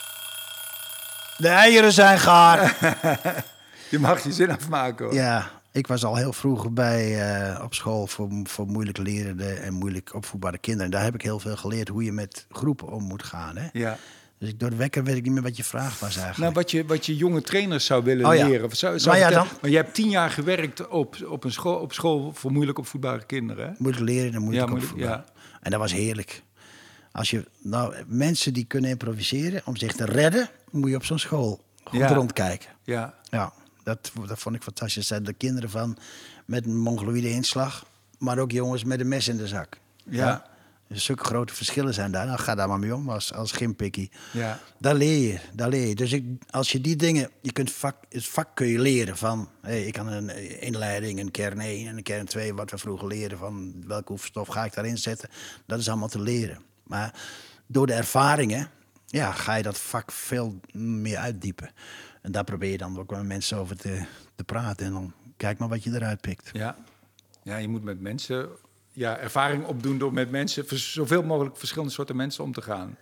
[1.38, 2.77] de eieren zijn gaar.
[3.91, 5.13] Je mag je zin afmaken hoor.
[5.13, 10.13] Ja, Ik was al heel vroeg bij, op school voor, voor moeilijk lerende en moeilijk
[10.13, 10.86] opvoedbare kinderen.
[10.86, 13.57] En daar heb ik heel veel geleerd hoe je met groepen om moet gaan.
[13.57, 13.67] Hè?
[13.71, 13.97] Ja.
[14.39, 16.37] Dus ik, door de wekker weet ik niet meer wat je vraag was eigenlijk.
[16.37, 18.47] Nou, wat je, wat je jonge trainers zou willen Oh ja.
[18.47, 18.75] leren.
[18.75, 21.75] Zou, zou Maar ja, dan- maar je hebt tien jaar gewerkt op, op, een school,
[21.75, 23.67] op school voor moeilijk opvoedbare kinderen.
[23.67, 23.73] Hè?
[23.77, 25.23] Moeilijk leren en moeilijk Ja, moeilijk- opvoedbaar.
[25.61, 26.43] En dat was heerlijk.
[27.11, 31.19] Als je, nou, mensen die kunnen improviseren om zich te redden, moet je op zo'n
[31.19, 32.13] school goed Ja.
[32.13, 32.69] rondkijken.
[32.83, 33.13] Ja.
[33.29, 34.95] Ja, dat, dat vond ik fantastisch.
[34.95, 35.97] Dat zijn de kinderen van
[36.45, 37.85] met een mongoloïde inslag,
[38.17, 39.77] maar ook jongens met een mes in de zak.
[40.03, 40.45] Ja.
[40.89, 42.25] Zulke grote verschillen zijn daar.
[42.25, 44.11] Nou, ga daar maar mee om als, als gimpikkie.
[44.31, 44.59] Ja.
[44.77, 45.95] Daar leer je, daar leer je.
[45.95, 49.49] Dus ik, als je die dingen, je kunt vak, het vak kun je leren van,
[49.61, 52.77] hey, ik kan een eh, inleiding, een kern 1 en een kern 2, wat we
[52.77, 55.29] vroeger leren van welke oefenstof ga ik daarin zetten.
[55.65, 56.61] Dat is allemaal te leren.
[56.83, 57.13] Maar
[57.67, 58.69] door de ervaringen,
[59.05, 61.71] ja, ga je dat vak veel meer uitdiepen.
[62.21, 64.85] En daar probeer je dan ook met mensen over te, te praten.
[64.85, 66.49] En dan kijk maar wat je eruit pikt.
[66.53, 66.75] Ja.
[67.43, 68.49] ja, je moet met mensen
[69.00, 72.97] ja, ervaring opdoen door met mensen, zoveel mogelijk verschillende soorten mensen om te gaan.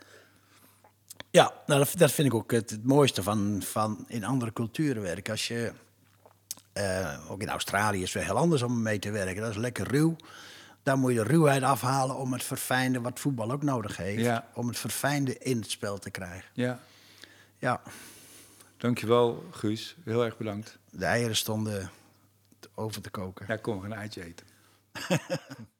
[1.29, 5.01] Ja, nou, dat, dat vind ik ook het, het mooiste van, van in andere culturen
[5.01, 5.31] werken.
[5.31, 5.71] Als je,
[6.73, 9.41] eh, ook in Australië is het weer heel anders om mee te werken.
[9.41, 10.15] Dat is lekker ruw.
[10.83, 14.23] Daar moet je de ruwheid afhalen om het verfijnde wat voetbal ook nodig heeft.
[14.23, 14.47] Ja.
[14.53, 16.49] Om het verfijnde in het spel te krijgen.
[16.53, 16.79] Ja,
[17.59, 17.81] Ja,
[18.77, 19.95] dankjewel Guus.
[20.03, 20.77] Heel erg bedankt.
[20.89, 21.91] de eieren stonden
[22.75, 23.45] over te koken.
[23.47, 24.45] Ja, kom, we gaan een eitje eten.